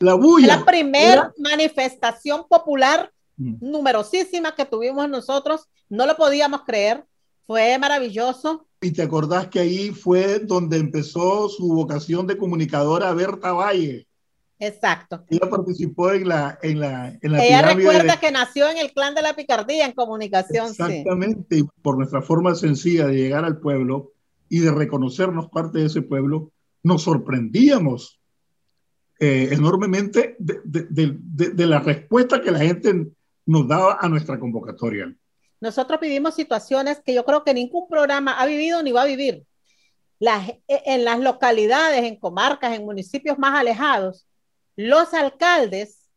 la 0.00 0.14
bulla. 0.14 0.58
La 0.58 0.64
primera 0.64 1.12
era... 1.12 1.34
manifestación 1.38 2.46
popular 2.48 3.12
mm. 3.36 3.56
numerosísima 3.60 4.54
que 4.54 4.64
tuvimos 4.64 5.08
nosotros, 5.08 5.68
no 5.88 6.06
lo 6.06 6.16
podíamos 6.16 6.62
creer, 6.62 7.04
fue 7.46 7.78
maravilloso. 7.78 8.66
Y 8.80 8.92
te 8.92 9.02
acordás 9.02 9.48
que 9.48 9.60
ahí 9.60 9.90
fue 9.90 10.38
donde 10.38 10.76
empezó 10.76 11.48
su 11.48 11.68
vocación 11.68 12.26
de 12.26 12.36
comunicadora 12.36 13.12
Berta 13.12 13.52
Valle. 13.52 14.06
Exacto. 14.60 15.24
Ella 15.30 15.48
participó 15.48 16.12
en 16.12 16.28
la, 16.28 16.58
en 16.62 16.80
la, 16.80 17.16
en 17.20 17.32
la 17.32 17.44
Ella 17.44 17.62
recuerda 17.62 18.14
de... 18.14 18.20
que 18.20 18.32
nació 18.32 18.68
en 18.68 18.78
el 18.78 18.92
clan 18.92 19.14
de 19.14 19.22
la 19.22 19.34
picardía 19.34 19.86
en 19.86 19.92
comunicación. 19.92 20.70
Exactamente, 20.70 21.56
sí. 21.56 21.62
y 21.62 21.80
por 21.82 21.96
nuestra 21.96 22.22
forma 22.22 22.54
sencilla 22.54 23.06
de 23.06 23.14
llegar 23.14 23.44
al 23.44 23.58
pueblo 23.58 24.12
y 24.48 24.60
de 24.60 24.72
reconocernos 24.72 25.48
parte 25.48 25.78
de 25.78 25.86
ese 25.86 26.02
pueblo, 26.02 26.50
nos 26.82 27.02
sorprendíamos 27.02 28.17
eh, 29.20 29.48
enormemente 29.50 30.36
de, 30.38 30.60
de, 30.64 30.86
de, 30.90 31.50
de, 31.50 31.66
la 31.66 31.80
respuesta 31.80 32.40
que 32.40 32.52
la 32.52 32.60
gente 32.60 33.08
nos 33.46 33.66
daba 33.66 33.98
a 34.00 34.08
nuestra 34.08 34.38
convocatoria. 34.38 35.12
Nosotros 35.60 35.98
vivimos 36.00 36.34
situaciones 36.34 37.00
que 37.04 37.14
yo 37.14 37.24
creo 37.24 37.42
que 37.42 37.52
ningún 37.52 37.88
programa 37.88 38.38
ha 38.38 38.46
vivido 38.46 38.82
ni 38.82 38.92
va 38.92 39.02
a 39.02 39.06
vivir. 39.06 39.44
Las, 40.20 40.52
en 40.68 41.04
las 41.04 41.18
localidades, 41.20 42.04
en 42.04 42.16
comarcas, 42.16 42.74
en 42.74 42.84
municipios 42.84 43.38
más 43.38 43.58
alejados, 43.58 44.26
los 44.76 45.12
alcaldes 45.14 46.08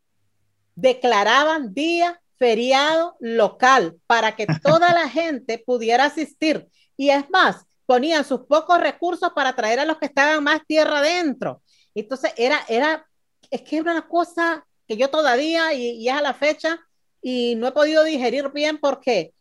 declaraban 0.75 1.73
día 1.73 2.21
feriado 2.37 3.15
local 3.19 3.97
para 4.07 4.35
que 4.35 4.45
toda 4.63 4.93
la 4.93 5.09
gente 5.09 5.57
pudiera 5.57 6.05
asistir. 6.05 6.67
Y 6.97 7.09
es 7.09 7.29
más, 7.29 7.65
ponían 7.85 8.23
sus 8.23 8.41
pocos 8.41 8.79
recursos 8.79 9.31
para 9.35 9.55
traer 9.55 9.79
a 9.79 9.85
los 9.85 9.97
que 9.97 10.05
estaban 10.05 10.43
más 10.43 10.61
tierra 10.67 10.99
adentro. 10.99 11.61
Entonces, 11.95 12.33
era, 12.37 12.59
era, 12.67 13.05
es 13.49 13.61
que 13.61 13.77
era 13.77 13.91
una 13.91 14.07
cosa 14.07 14.65
que 14.87 14.97
yo 14.97 15.09
todavía, 15.09 15.73
y, 15.73 15.91
y 15.91 16.09
es 16.09 16.15
a 16.15 16.21
la 16.21 16.33
fecha, 16.33 16.79
y 17.21 17.55
no 17.55 17.67
he 17.67 17.71
podido 17.71 18.03
digerir 18.03 18.49
bien 18.51 18.77
porque 18.77 19.33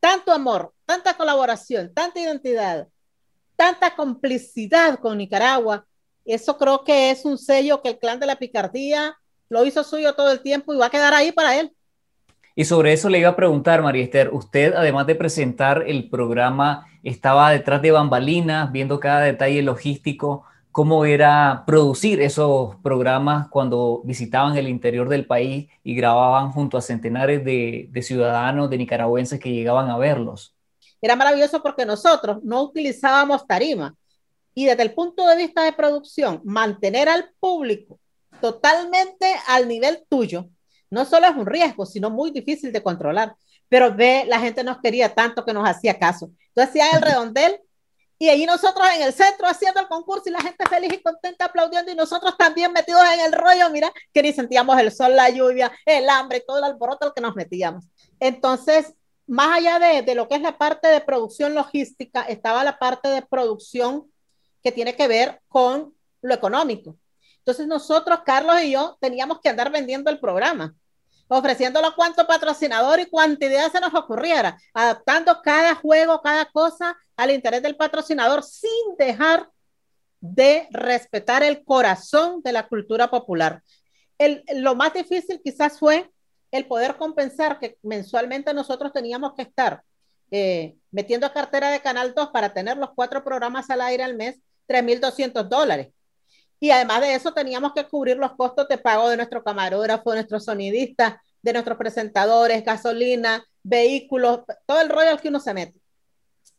tanto 0.00 0.32
amor, 0.32 0.72
tanta 0.86 1.14
colaboración, 1.14 1.92
tanta 1.94 2.20
identidad, 2.20 2.88
tanta 3.56 3.94
complicidad 3.94 4.98
con 4.98 5.18
Nicaragua, 5.18 5.86
eso 6.24 6.56
creo 6.56 6.84
que 6.84 7.10
es 7.10 7.24
un 7.24 7.38
sello 7.38 7.82
que 7.82 7.90
el 7.90 7.98
clan 7.98 8.20
de 8.20 8.26
la 8.26 8.36
picardía 8.36 9.16
lo 9.48 9.64
hizo 9.64 9.84
suyo 9.84 10.14
todo 10.14 10.32
el 10.32 10.40
tiempo 10.40 10.72
y 10.72 10.78
va 10.78 10.86
a 10.86 10.90
quedar 10.90 11.12
ahí 11.14 11.32
para 11.32 11.58
él. 11.58 11.72
Y 12.54 12.64
sobre 12.64 12.92
eso 12.92 13.08
le 13.08 13.18
iba 13.18 13.30
a 13.30 13.36
preguntar, 13.36 13.82
María 13.82 14.04
Esther, 14.04 14.30
usted 14.32 14.74
además 14.74 15.06
de 15.06 15.14
presentar 15.14 15.84
el 15.86 16.10
programa, 16.10 16.86
estaba 17.02 17.50
detrás 17.50 17.80
de 17.80 17.90
bambalinas, 17.90 18.70
viendo 18.72 19.00
cada 19.00 19.20
detalle 19.20 19.62
logístico, 19.62 20.44
cómo 20.72 21.04
era 21.04 21.64
producir 21.66 22.20
esos 22.20 22.76
programas 22.76 23.48
cuando 23.48 24.02
visitaban 24.04 24.56
el 24.56 24.68
interior 24.68 25.08
del 25.08 25.26
país 25.26 25.68
y 25.84 25.94
grababan 25.94 26.50
junto 26.50 26.76
a 26.76 26.82
centenares 26.82 27.44
de, 27.44 27.88
de 27.90 28.02
ciudadanos, 28.02 28.70
de 28.70 28.78
nicaragüenses 28.78 29.38
que 29.38 29.52
llegaban 29.52 29.90
a 29.90 29.98
verlos. 29.98 30.54
Era 31.00 31.14
maravilloso 31.14 31.62
porque 31.62 31.84
nosotros 31.84 32.38
no 32.42 32.62
utilizábamos 32.62 33.46
tarima, 33.46 33.94
y 34.54 34.66
desde 34.66 34.82
el 34.82 34.94
punto 34.94 35.26
de 35.26 35.36
vista 35.36 35.64
de 35.64 35.72
producción, 35.72 36.40
mantener 36.44 37.08
al 37.08 37.30
público 37.40 37.98
totalmente 38.40 39.34
al 39.48 39.68
nivel 39.68 40.04
tuyo, 40.08 40.48
no 40.90 41.04
solo 41.04 41.26
es 41.26 41.36
un 41.36 41.46
riesgo, 41.46 41.86
sino 41.86 42.10
muy 42.10 42.30
difícil 42.30 42.72
de 42.72 42.82
controlar. 42.82 43.34
Pero 43.68 43.94
ve, 43.94 44.24
la 44.26 44.40
gente 44.40 44.62
nos 44.62 44.78
quería 44.80 45.14
tanto 45.14 45.44
que 45.44 45.54
nos 45.54 45.66
hacía 45.66 45.98
caso. 45.98 46.30
Entonces 46.48 46.68
hacían 46.70 46.96
el 46.96 47.02
redondel 47.08 47.60
y 48.22 48.30
allí 48.30 48.46
nosotros 48.46 48.86
en 48.94 49.02
el 49.02 49.12
centro 49.12 49.48
haciendo 49.48 49.80
el 49.80 49.88
concurso 49.88 50.28
y 50.28 50.30
la 50.30 50.40
gente 50.40 50.64
feliz 50.68 50.92
y 50.92 51.02
contenta 51.02 51.46
aplaudiendo 51.46 51.90
y 51.90 51.96
nosotros 51.96 52.36
también 52.38 52.72
metidos 52.72 53.02
en 53.12 53.18
el 53.18 53.32
rollo, 53.32 53.68
mira, 53.70 53.92
que 54.14 54.22
ni 54.22 54.32
sentíamos 54.32 54.78
el 54.78 54.92
sol, 54.92 55.16
la 55.16 55.28
lluvia, 55.28 55.72
el 55.84 56.08
hambre, 56.08 56.38
todo 56.38 56.58
el 56.58 56.62
alboroto 56.62 57.06
al 57.06 57.14
que 57.14 57.20
nos 57.20 57.34
metíamos. 57.34 57.84
Entonces, 58.20 58.94
más 59.26 59.58
allá 59.58 59.80
de, 59.80 60.02
de 60.02 60.14
lo 60.14 60.28
que 60.28 60.36
es 60.36 60.40
la 60.40 60.56
parte 60.56 60.86
de 60.86 61.00
producción 61.00 61.52
logística, 61.52 62.22
estaba 62.22 62.62
la 62.62 62.78
parte 62.78 63.08
de 63.08 63.22
producción 63.22 64.08
que 64.62 64.70
tiene 64.70 64.94
que 64.94 65.08
ver 65.08 65.40
con 65.48 65.92
lo 66.20 66.32
económico. 66.32 66.96
Entonces 67.38 67.66
nosotros, 67.66 68.20
Carlos 68.24 68.62
y 68.62 68.70
yo, 68.70 68.96
teníamos 69.00 69.40
que 69.40 69.48
andar 69.48 69.72
vendiendo 69.72 70.12
el 70.12 70.20
programa. 70.20 70.76
Ofreciéndolo 71.38 71.94
cuanto 71.94 72.26
patrocinador 72.26 73.00
y 73.00 73.06
cuánta 73.06 73.46
idea 73.46 73.70
se 73.70 73.80
nos 73.80 73.94
ocurriera, 73.94 74.58
adaptando 74.74 75.40
cada 75.42 75.74
juego, 75.74 76.20
cada 76.20 76.44
cosa 76.44 76.96
al 77.16 77.30
interés 77.30 77.62
del 77.62 77.76
patrocinador 77.76 78.42
sin 78.42 78.96
dejar 78.98 79.48
de 80.20 80.68
respetar 80.70 81.42
el 81.42 81.64
corazón 81.64 82.42
de 82.42 82.52
la 82.52 82.68
cultura 82.68 83.08
popular. 83.10 83.62
Lo 84.54 84.74
más 84.74 84.92
difícil 84.92 85.40
quizás 85.42 85.78
fue 85.78 86.10
el 86.50 86.66
poder 86.66 86.96
compensar 86.96 87.58
que 87.58 87.78
mensualmente 87.82 88.52
nosotros 88.52 88.92
teníamos 88.92 89.32
que 89.32 89.42
estar 89.42 89.82
eh, 90.30 90.76
metiendo 90.90 91.26
a 91.26 91.32
cartera 91.32 91.70
de 91.70 91.80
Canal 91.80 92.12
2 92.14 92.28
para 92.28 92.52
tener 92.52 92.76
los 92.76 92.90
cuatro 92.94 93.24
programas 93.24 93.70
al 93.70 93.80
aire 93.80 94.02
al 94.02 94.16
mes, 94.16 94.38
3.200 94.68 95.48
dólares. 95.48 95.88
Y 96.62 96.70
además 96.70 97.00
de 97.00 97.12
eso 97.12 97.32
teníamos 97.32 97.72
que 97.72 97.88
cubrir 97.88 98.16
los 98.18 98.34
costos 98.36 98.68
de 98.68 98.78
pago 98.78 99.08
de 99.08 99.16
nuestro 99.16 99.42
camarógrafo, 99.42 100.12
de 100.12 100.18
nuestros 100.18 100.44
sonidistas, 100.44 101.14
de 101.42 101.52
nuestros 101.52 101.76
presentadores, 101.76 102.64
gasolina, 102.64 103.44
vehículos, 103.64 104.42
todo 104.64 104.80
el 104.80 104.88
rollo 104.88 105.10
al 105.10 105.20
que 105.20 105.26
uno 105.26 105.40
se 105.40 105.52
mete. 105.54 105.80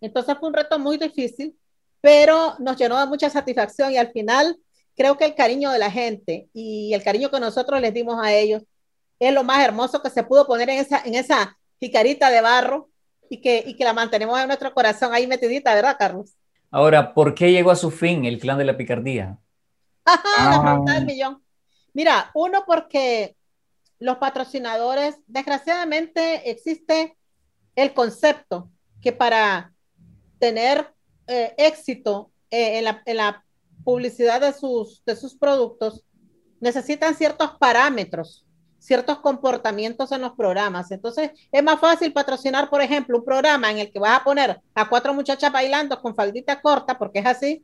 Entonces 0.01 0.35
fue 0.37 0.49
un 0.49 0.55
reto 0.55 0.77
muy 0.77 0.97
difícil, 0.97 1.55
pero 2.01 2.55
nos 2.59 2.75
llenó 2.75 2.99
de 2.99 3.05
mucha 3.05 3.29
satisfacción 3.29 3.93
y 3.93 3.97
al 3.97 4.11
final 4.11 4.57
creo 4.93 5.15
que 5.15 5.23
el 5.23 5.35
cariño 5.35 5.71
de 5.71 5.79
la 5.79 5.89
gente 5.89 6.49
y 6.53 6.93
el 6.93 7.01
cariño 7.01 7.31
que 7.31 7.39
nosotros 7.39 7.79
les 7.79 7.93
dimos 7.93 8.19
a 8.21 8.33
ellos 8.33 8.61
es 9.19 9.33
lo 9.33 9.45
más 9.45 9.63
hermoso 9.63 10.01
que 10.01 10.09
se 10.09 10.23
pudo 10.23 10.45
poner 10.45 10.69
en 10.69 10.79
esa, 10.79 11.01
en 11.05 11.15
esa 11.15 11.57
jicarita 11.79 12.29
de 12.29 12.41
barro 12.41 12.89
y 13.29 13.39
que, 13.39 13.63
y 13.65 13.77
que 13.77 13.85
la 13.85 13.93
mantenemos 13.93 14.37
en 14.37 14.47
nuestro 14.47 14.73
corazón 14.73 15.13
ahí 15.13 15.27
metidita, 15.27 15.73
¿verdad, 15.73 15.95
Carlos? 15.97 16.33
Ahora, 16.71 17.13
¿por 17.13 17.33
qué 17.33 17.53
llegó 17.53 17.71
a 17.71 17.77
su 17.77 17.89
fin 17.89 18.25
el 18.25 18.37
clan 18.37 18.57
de 18.57 18.65
la 18.65 18.75
picardía? 18.75 19.39
La 20.37 20.61
pregunta 20.61 20.93
del 20.93 21.05
millón. 21.05 21.43
Mira, 21.93 22.31
uno 22.33 22.63
porque 22.65 23.35
los 23.99 24.17
patrocinadores, 24.17 25.15
desgraciadamente 25.27 26.49
existe 26.49 27.17
el 27.75 27.93
concepto 27.93 28.69
que 29.01 29.13
para 29.13 29.73
tener 30.39 30.93
eh, 31.27 31.53
éxito 31.57 32.31
eh, 32.51 32.79
en, 32.79 32.83
la, 32.85 33.01
en, 33.05 33.17
la, 33.17 33.45
publicidad 33.83 34.39
de 34.39 34.53
sus, 34.53 35.03
de 35.05 35.15
sus 35.15 35.35
productos, 35.35 36.05
necesitan 36.61 37.15
ciertos 37.15 37.51
parámetros, 37.59 38.45
ciertos 38.79 39.19
comportamientos 39.19 40.11
en 40.11 40.21
los 40.21 40.33
programas. 40.33 40.91
Entonces, 40.91 41.31
es 41.51 41.63
más 41.63 41.79
fácil 41.79 42.13
patrocinar, 42.13 42.69
por 42.69 42.81
ejemplo, 42.81 43.17
un 43.17 43.25
programa 43.25 43.71
en 43.71 43.79
el 43.79 43.91
que 43.91 43.99
vas 43.99 44.21
a 44.21 44.23
poner 44.23 44.61
a 44.73 44.89
cuatro 44.89 45.13
muchachas 45.13 45.51
bailando 45.51 46.01
con 46.01 46.15
faldita 46.15 46.61
corta, 46.61 46.97
porque 46.97 47.19
es 47.19 47.25
así, 47.25 47.63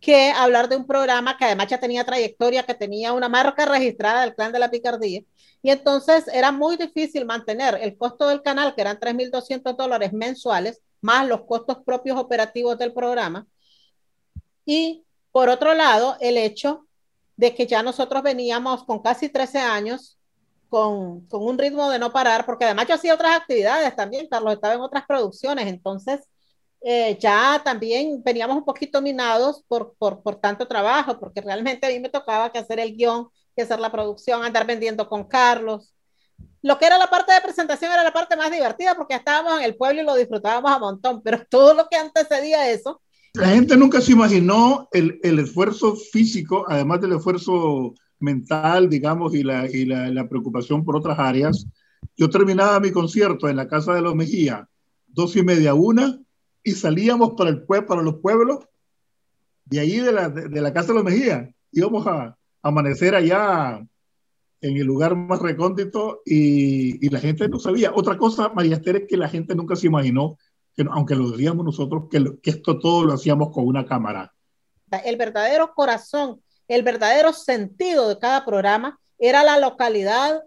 que 0.00 0.30
hablar 0.30 0.68
de 0.68 0.76
un 0.76 0.86
programa 0.86 1.36
que 1.36 1.44
además 1.44 1.66
ya 1.68 1.80
tenía 1.80 2.04
trayectoria, 2.04 2.62
que 2.62 2.74
tenía 2.74 3.12
una 3.12 3.28
marca 3.28 3.66
registrada 3.66 4.22
del 4.22 4.34
clan 4.34 4.52
de 4.52 4.58
la 4.58 4.70
picardía. 4.70 5.22
Y 5.60 5.70
entonces 5.70 6.28
era 6.28 6.52
muy 6.52 6.76
difícil 6.76 7.24
mantener 7.24 7.78
el 7.80 7.96
costo 7.96 8.28
del 8.28 8.42
canal, 8.42 8.74
que 8.74 8.80
eran 8.82 8.98
3.200 9.00 9.76
dólares 9.76 10.12
mensuales, 10.12 10.80
más 11.00 11.26
los 11.26 11.42
costos 11.42 11.78
propios 11.84 12.16
operativos 12.18 12.78
del 12.78 12.92
programa. 12.92 13.46
Y 14.64 15.04
por 15.32 15.48
otro 15.48 15.74
lado, 15.74 16.16
el 16.20 16.36
hecho 16.36 16.86
de 17.36 17.54
que 17.54 17.66
ya 17.66 17.82
nosotros 17.82 18.22
veníamos 18.22 18.84
con 18.84 19.00
casi 19.00 19.28
13 19.28 19.58
años, 19.58 20.16
con, 20.68 21.26
con 21.26 21.42
un 21.44 21.58
ritmo 21.58 21.90
de 21.90 21.98
no 21.98 22.12
parar, 22.12 22.46
porque 22.46 22.66
además 22.66 22.86
yo 22.86 22.94
hacía 22.94 23.14
otras 23.14 23.36
actividades 23.36 23.94
también, 23.96 24.28
Carlos 24.28 24.54
estaba 24.54 24.74
en 24.74 24.80
otras 24.80 25.06
producciones, 25.06 25.66
entonces 25.66 26.20
eh, 26.80 27.18
ya 27.20 27.60
también 27.64 28.22
veníamos 28.24 28.56
un 28.56 28.64
poquito 28.64 29.02
minados 29.02 29.64
por, 29.66 29.94
por, 29.98 30.22
por, 30.22 30.36
tanto 30.36 30.68
trabajo, 30.68 31.18
porque 31.18 31.40
realmente 31.40 31.86
a 31.86 31.90
mí 31.90 31.98
me 31.98 32.08
tocaba 32.08 32.52
que 32.52 32.58
hacer 32.58 32.78
el 32.78 32.96
guion, 32.96 33.28
que 33.56 33.62
hacer 33.62 33.80
la 33.80 33.90
producción, 33.90 34.44
andar 34.44 34.66
vendiendo 34.66 35.08
con 35.08 35.24
Carlos. 35.24 35.92
Lo 36.62 36.78
que 36.78 36.86
era 36.86 36.98
la 36.98 37.10
parte 37.10 37.32
de 37.32 37.40
presentación 37.40 37.92
era 37.92 38.04
la 38.04 38.12
parte 38.12 38.36
más 38.36 38.50
divertida 38.50 38.94
porque 38.94 39.14
estábamos 39.14 39.58
en 39.58 39.64
el 39.64 39.76
pueblo 39.76 40.02
y 40.02 40.04
lo 40.04 40.14
disfrutábamos 40.14 40.70
a 40.70 40.78
montón, 40.78 41.20
pero 41.22 41.44
todo 41.50 41.74
lo 41.74 41.88
que 41.88 41.96
antecedía 41.96 42.70
eso. 42.70 43.00
La 43.34 43.48
gente 43.48 43.76
nunca 43.76 44.00
se 44.00 44.12
imaginó 44.12 44.88
el, 44.92 45.18
el 45.22 45.38
esfuerzo 45.40 45.96
físico, 45.96 46.64
además 46.68 47.00
del 47.00 47.12
esfuerzo 47.12 47.94
mental, 48.20 48.88
digamos, 48.88 49.34
y, 49.34 49.42
la, 49.42 49.66
y 49.66 49.84
la, 49.84 50.08
la 50.10 50.28
preocupación 50.28 50.84
por 50.84 50.96
otras 50.96 51.18
áreas. 51.18 51.66
Yo 52.16 52.30
terminaba 52.30 52.80
mi 52.80 52.90
concierto 52.90 53.48
en 53.48 53.56
la 53.56 53.68
Casa 53.68 53.94
de 53.94 54.00
los 54.00 54.14
Mejía, 54.14 54.68
dos 55.06 55.36
y 55.36 55.42
media, 55.42 55.74
una, 55.74 56.18
y 56.68 56.72
salíamos 56.72 57.32
para, 57.32 57.50
el, 57.50 57.64
para 57.64 58.02
los 58.02 58.16
pueblos 58.16 58.66
de 59.64 59.80
ahí 59.80 59.98
de 59.98 60.12
la, 60.12 60.28
de, 60.28 60.60
la 60.60 60.72
Casa 60.72 60.88
de 60.88 60.94
los 60.94 61.04
Mejía. 61.04 61.50
Íbamos 61.72 62.06
a, 62.06 62.36
amanecer 62.60 63.14
allá 63.14 63.78
en 64.60 64.76
el 64.76 64.84
lugar 64.84 65.14
más 65.14 65.40
recóndito 65.40 66.20
y, 66.26 67.04
y, 67.04 67.08
la 67.08 67.20
gente 67.20 67.48
no 67.48 67.58
sabía. 67.58 67.92
Otra 67.94 68.18
cosa, 68.18 68.50
María 68.50 68.76
Esther, 68.76 68.96
es 68.96 69.04
que 69.08 69.16
la 69.16 69.28
gente 69.28 69.54
nunca 69.54 69.76
se 69.76 69.86
imaginó, 69.86 70.36
que, 70.74 70.84
aunque 70.90 71.14
lo 71.14 71.30
decíamos 71.30 71.64
nosotros, 71.64 72.04
que, 72.10 72.38
que 72.42 72.50
esto 72.50 72.78
todo 72.78 73.04
lo 73.04 73.14
hacíamos 73.14 73.50
con 73.50 73.66
una 73.66 73.86
cámara. 73.86 74.34
El 75.04 75.16
verdadero 75.16 75.72
corazón, 75.74 76.42
el 76.66 76.82
verdadero 76.82 77.32
sentido 77.32 78.08
de 78.08 78.18
cada 78.18 78.44
programa 78.44 78.98
era 79.18 79.44
la 79.44 79.58
localidad 79.58 80.42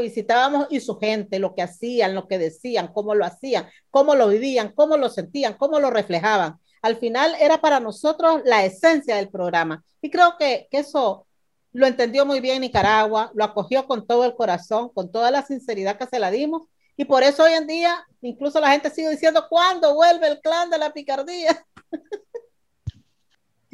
visitábamos 0.00 0.66
y 0.70 0.80
su 0.80 0.98
gente, 0.98 1.38
lo 1.38 1.54
que 1.54 1.62
hacían, 1.62 2.14
lo 2.14 2.26
que 2.28 2.38
decían, 2.38 2.92
cómo 2.92 3.14
lo 3.14 3.24
hacían, 3.24 3.66
cómo 3.90 4.14
lo 4.14 4.28
vivían, 4.28 4.72
cómo 4.72 4.96
lo 4.96 5.08
sentían, 5.08 5.54
cómo 5.54 5.80
lo 5.80 5.90
reflejaban. 5.90 6.58
Al 6.82 6.96
final 6.96 7.34
era 7.40 7.60
para 7.60 7.80
nosotros 7.80 8.42
la 8.44 8.64
esencia 8.64 9.16
del 9.16 9.28
programa. 9.28 9.84
Y 10.00 10.10
creo 10.10 10.36
que, 10.38 10.68
eso 10.72 11.26
lo 11.72 11.86
entendió 11.86 12.26
muy 12.26 12.40
bien 12.40 12.60
Nicaragua, 12.60 13.30
lo 13.34 13.44
acogió 13.44 13.86
con 13.86 14.06
todo 14.06 14.24
el 14.24 14.34
corazón, 14.34 14.90
con 14.92 15.10
toda 15.10 15.30
la 15.30 15.42
sinceridad 15.46 15.96
que 15.96 16.06
se 16.06 16.18
la 16.18 16.30
dimos. 16.30 16.62
Y 16.96 17.04
por 17.04 17.22
eso 17.22 17.44
hoy 17.44 17.52
en 17.52 17.66
día, 17.66 18.04
incluso 18.20 18.60
la 18.60 18.72
gente 18.72 18.90
sigue 18.90 19.10
diciendo, 19.10 19.46
¿cuándo 19.48 19.94
vuelve 19.94 20.28
el 20.28 20.40
clan 20.40 20.70
de 20.70 20.78
la 20.78 20.92
picardía? 20.92 21.64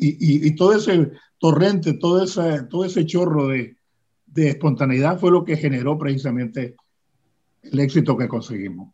Y, 0.01 0.11
y, 0.11 0.47
y 0.47 0.55
todo 0.55 0.77
ese 0.77 1.11
torrente, 1.39 1.93
todo 1.95 2.23
ese, 2.23 2.63
todo 2.71 2.85
ese 2.85 3.05
chorro 3.05 3.49
de, 3.49 3.78
de 4.33 4.51
espontaneidad 4.51 5.19
fue 5.19 5.31
lo 5.31 5.45
que 5.45 5.57
generó 5.57 5.99
precisamente 5.99 6.77
el 7.63 7.81
éxito 7.81 8.17
que 8.17 8.29
conseguimos. 8.29 8.93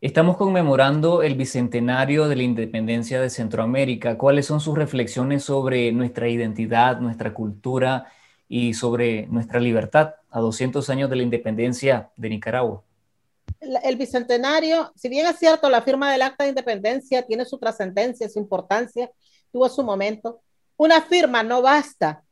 Estamos 0.00 0.38
conmemorando 0.38 1.22
el 1.22 1.34
bicentenario 1.34 2.26
de 2.26 2.36
la 2.36 2.42
independencia 2.42 3.20
de 3.20 3.28
Centroamérica. 3.28 4.16
¿Cuáles 4.16 4.46
son 4.46 4.60
sus 4.60 4.74
reflexiones 4.76 5.44
sobre 5.44 5.92
nuestra 5.92 6.28
identidad, 6.28 7.00
nuestra 7.00 7.34
cultura 7.34 8.06
y 8.48 8.72
sobre 8.72 9.26
nuestra 9.26 9.60
libertad 9.60 10.14
a 10.30 10.40
200 10.40 10.88
años 10.88 11.10
de 11.10 11.16
la 11.16 11.22
independencia 11.22 12.10
de 12.16 12.30
Nicaragua? 12.30 12.82
El 13.60 13.96
bicentenario, 13.96 14.90
si 14.96 15.10
bien 15.10 15.26
es 15.26 15.38
cierto, 15.38 15.68
la 15.68 15.82
firma 15.82 16.10
del 16.10 16.22
acta 16.22 16.44
de 16.44 16.50
independencia 16.50 17.26
tiene 17.26 17.44
su 17.44 17.58
trascendencia, 17.58 18.28
su 18.30 18.38
importancia, 18.38 19.10
tuvo 19.52 19.68
su 19.68 19.82
momento, 19.82 20.40
una 20.78 21.02
firma 21.02 21.42
no 21.42 21.60
basta 21.60 22.22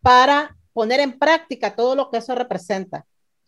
para 0.00 0.56
poner 0.74 1.00
en 1.00 1.18
práctica 1.18 1.74
todo 1.74 1.94
lo 1.94 2.10
que 2.10 2.18
eso 2.18 2.34
representa. 2.34 3.06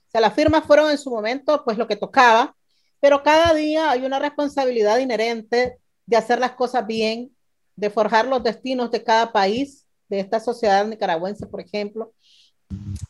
O 0.09 0.11
sea, 0.11 0.23
las 0.23 0.33
firmas 0.33 0.65
fueron 0.65 0.91
en 0.91 0.97
su 0.97 1.11
momento 1.11 1.63
pues 1.65 1.77
lo 1.77 1.87
que 1.87 1.97
tocaba, 1.97 2.57
pero 3.01 3.23
cada 3.23 3.53
día 3.53 3.91
hay 3.91 4.07
una 4.07 4.19
responsabilidad 4.19 4.99
inherente 4.99 5.77
de 6.07 6.17
hacer 6.17 6.39
las 6.39 6.53
cosas 6.53 6.87
bien, 6.87 7.37
de 7.75 7.91
forjar 7.91 8.27
los 8.27 8.43
destinos 8.43 8.91
de 8.91 9.05
cada 9.05 9.33
país, 9.33 9.87
de 10.09 10.21
esta 10.21 10.41
sociedad 10.41 10.87
nicaragüense, 10.87 11.47
por 11.47 11.61
ejemplo. 11.61 12.15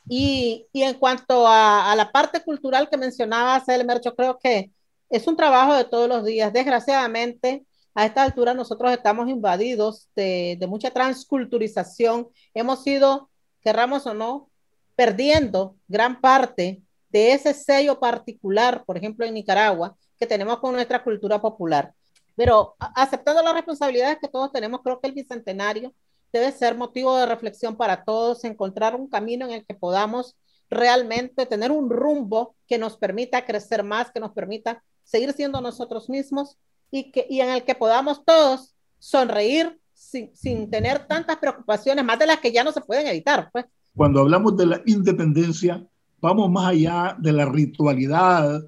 Y, 0.09 0.67
y 0.73 0.83
en 0.83 0.95
cuanto 0.95 1.47
a, 1.47 1.93
a, 1.93 1.97
la 1.97 2.11
parte 2.11 2.43
cultural 2.43 2.89
que 2.91 2.97
mencionaba 2.97 3.65
Selmer, 3.65 4.01
yo 4.01 4.15
creo 4.15 4.39
que 4.39 4.73
es 5.09 5.27
un 5.27 5.37
trabajo 5.37 5.75
de 5.75 5.85
todos 5.85 6.09
los 6.09 6.25
días. 6.25 6.53
Desgraciadamente, 6.53 7.65
a 7.95 8.07
esta 8.07 8.23
altura 8.23 8.55
nosotros 8.55 8.93
estamos 8.93 9.29
invadidos 9.29 10.09
de, 10.15 10.57
de 10.59 10.67
mucha 10.67 10.91
transculturización. 10.91 12.29
Hemos 12.55 12.83
sido 12.83 13.31
querramos 13.67 14.07
o 14.07 14.15
no, 14.15 14.49
perdiendo 14.95 15.75
gran 15.89 16.21
parte 16.21 16.85
de 17.09 17.33
ese 17.33 17.53
sello 17.53 17.99
particular, 17.99 18.85
por 18.85 18.97
ejemplo, 18.97 19.27
en 19.27 19.35
Nicaragua, 19.35 19.97
que 20.21 20.25
tenemos 20.25 20.61
con 20.61 20.73
nuestra 20.73 21.03
cultura 21.03 21.43
popular. 21.43 21.93
Pero 22.37 22.77
aceptando 22.79 23.43
las 23.43 23.55
responsabilidades 23.55 24.19
que 24.21 24.29
todos 24.29 24.53
tenemos, 24.53 24.83
creo 24.85 25.01
que 25.01 25.09
el 25.09 25.15
bicentenario 25.15 25.93
debe 26.33 26.53
ser 26.53 26.77
motivo 26.77 27.17
de 27.17 27.27
reflexión 27.27 27.77
para 27.77 28.05
todos, 28.05 28.45
encontrar 28.45 28.95
un 28.95 29.09
camino 29.09 29.47
en 29.47 29.53
el 29.53 29.67
que 29.67 29.75
podamos 29.75 30.37
realmente 30.71 31.45
tener 31.45 31.73
un 31.73 31.91
rumbo 31.91 32.55
que 32.69 32.79
nos 32.79 32.97
permita 32.97 33.45
crecer 33.45 33.83
más, 33.83 34.13
que 34.13 34.21
nos 34.21 34.31
permita 34.31 34.85
seguir 35.03 35.33
siendo 35.33 35.61
nosotros 35.61 36.09
mismos 36.09 36.57
y, 36.93 37.11
que, 37.11 37.27
y 37.29 37.41
en 37.41 37.51
el 37.51 37.65
que 37.65 37.75
podamos 37.75 38.25
todos 38.25 38.77
sonreír, 39.01 39.81
sin, 40.07 40.35
sin, 40.35 40.71
tener 40.71 41.07
tantas 41.07 41.37
preocupaciones, 41.37 42.05
más 42.05 42.19
de 42.19 42.27
las 42.27 42.41
que 42.41 42.53
ya 42.53 42.65
no 42.65 42.73
se 42.73 42.81
pueden 42.81 43.07
evitar. 43.07 43.51
Pues. 43.53 43.67
Cuando 43.95 44.21
hablamos 44.21 44.57
de 44.57 44.67
la 44.67 44.83
independencia, 44.87 45.85
vamos 46.21 46.51
más 46.51 46.71
allá 46.71 47.17
de 47.19 47.33
la 47.33 47.47
ritualidad, 47.47 48.63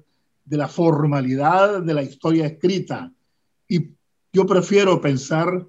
de 0.45 0.57
la 0.57 0.67
formalidad 0.67 1.81
de 1.81 1.93
la 1.93 2.03
historia 2.03 2.47
escrita. 2.47 3.11
Y 3.67 3.91
yo 4.33 4.45
prefiero 4.45 4.99
pensar 4.99 5.65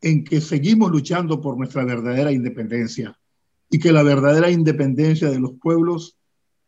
en 0.00 0.22
que 0.22 0.40
seguimos 0.40 0.90
luchando 0.90 1.40
por 1.40 1.56
nuestra 1.56 1.84
verdadera 1.84 2.30
independencia 2.30 3.18
y 3.70 3.78
que 3.78 3.90
la 3.90 4.02
verdadera 4.02 4.50
independencia 4.50 5.30
de 5.30 5.40
los 5.40 5.52
pueblos 5.60 6.16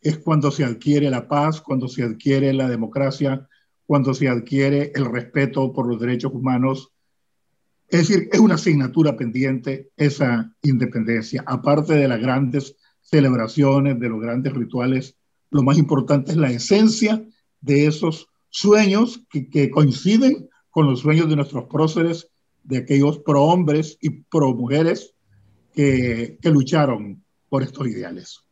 es 0.01 0.19
cuando 0.19 0.51
se 0.51 0.65
adquiere 0.65 1.11
la 1.11 1.29
paz, 1.29 1.61
cuando 1.61 1.87
se 1.89 2.03
adquiere 2.03 2.53
la 2.53 2.69
democracia, 2.69 3.47
cuando 3.87 4.15
se 4.15 4.29
adquiere 4.29 4.93
el 4.95 5.05
respeto 5.05 5.73
por 5.73 5.87
los 5.87 6.01
derechos 6.01 6.33
humanos. 6.33 6.93
Es 7.89 8.09
decir, 8.09 8.29
es 8.33 8.41
una 8.41 8.57
asignatura 8.57 9.17
pendiente 9.17 9.91
esa 9.97 10.53
independencia, 10.63 11.45
aparte 11.47 11.95
de 11.95 12.09
las 12.09 12.21
grandes 12.21 12.77
celebraciones, 13.01 14.01
de 14.01 14.09
los 14.09 14.21
grandes 14.21 14.53
rituales, 14.53 15.17
lo 15.51 15.63
más 15.63 15.79
importante 15.79 16.33
es 16.33 16.37
la 16.37 16.51
esencia 16.51 17.25
de 17.61 17.87
esos 17.87 18.29
sueños 18.51 19.25
que, 19.31 19.71
coinciden 19.71 20.49
con 20.71 20.87
los 20.87 21.01
sueños 21.01 21.29
de 21.29 21.37
nuestros 21.37 21.65
próceres, 21.65 22.29
de 22.65 22.79
aquellos 22.79 23.21
pro 23.21 23.45
hombres 23.45 23.97
y 24.01 24.11
pro 24.11 24.53
mujeres 24.55 25.15
que 25.73 26.39
lucharon 26.45 27.23
por 27.49 27.63
estos 27.63 27.87
ideales. 27.87 28.46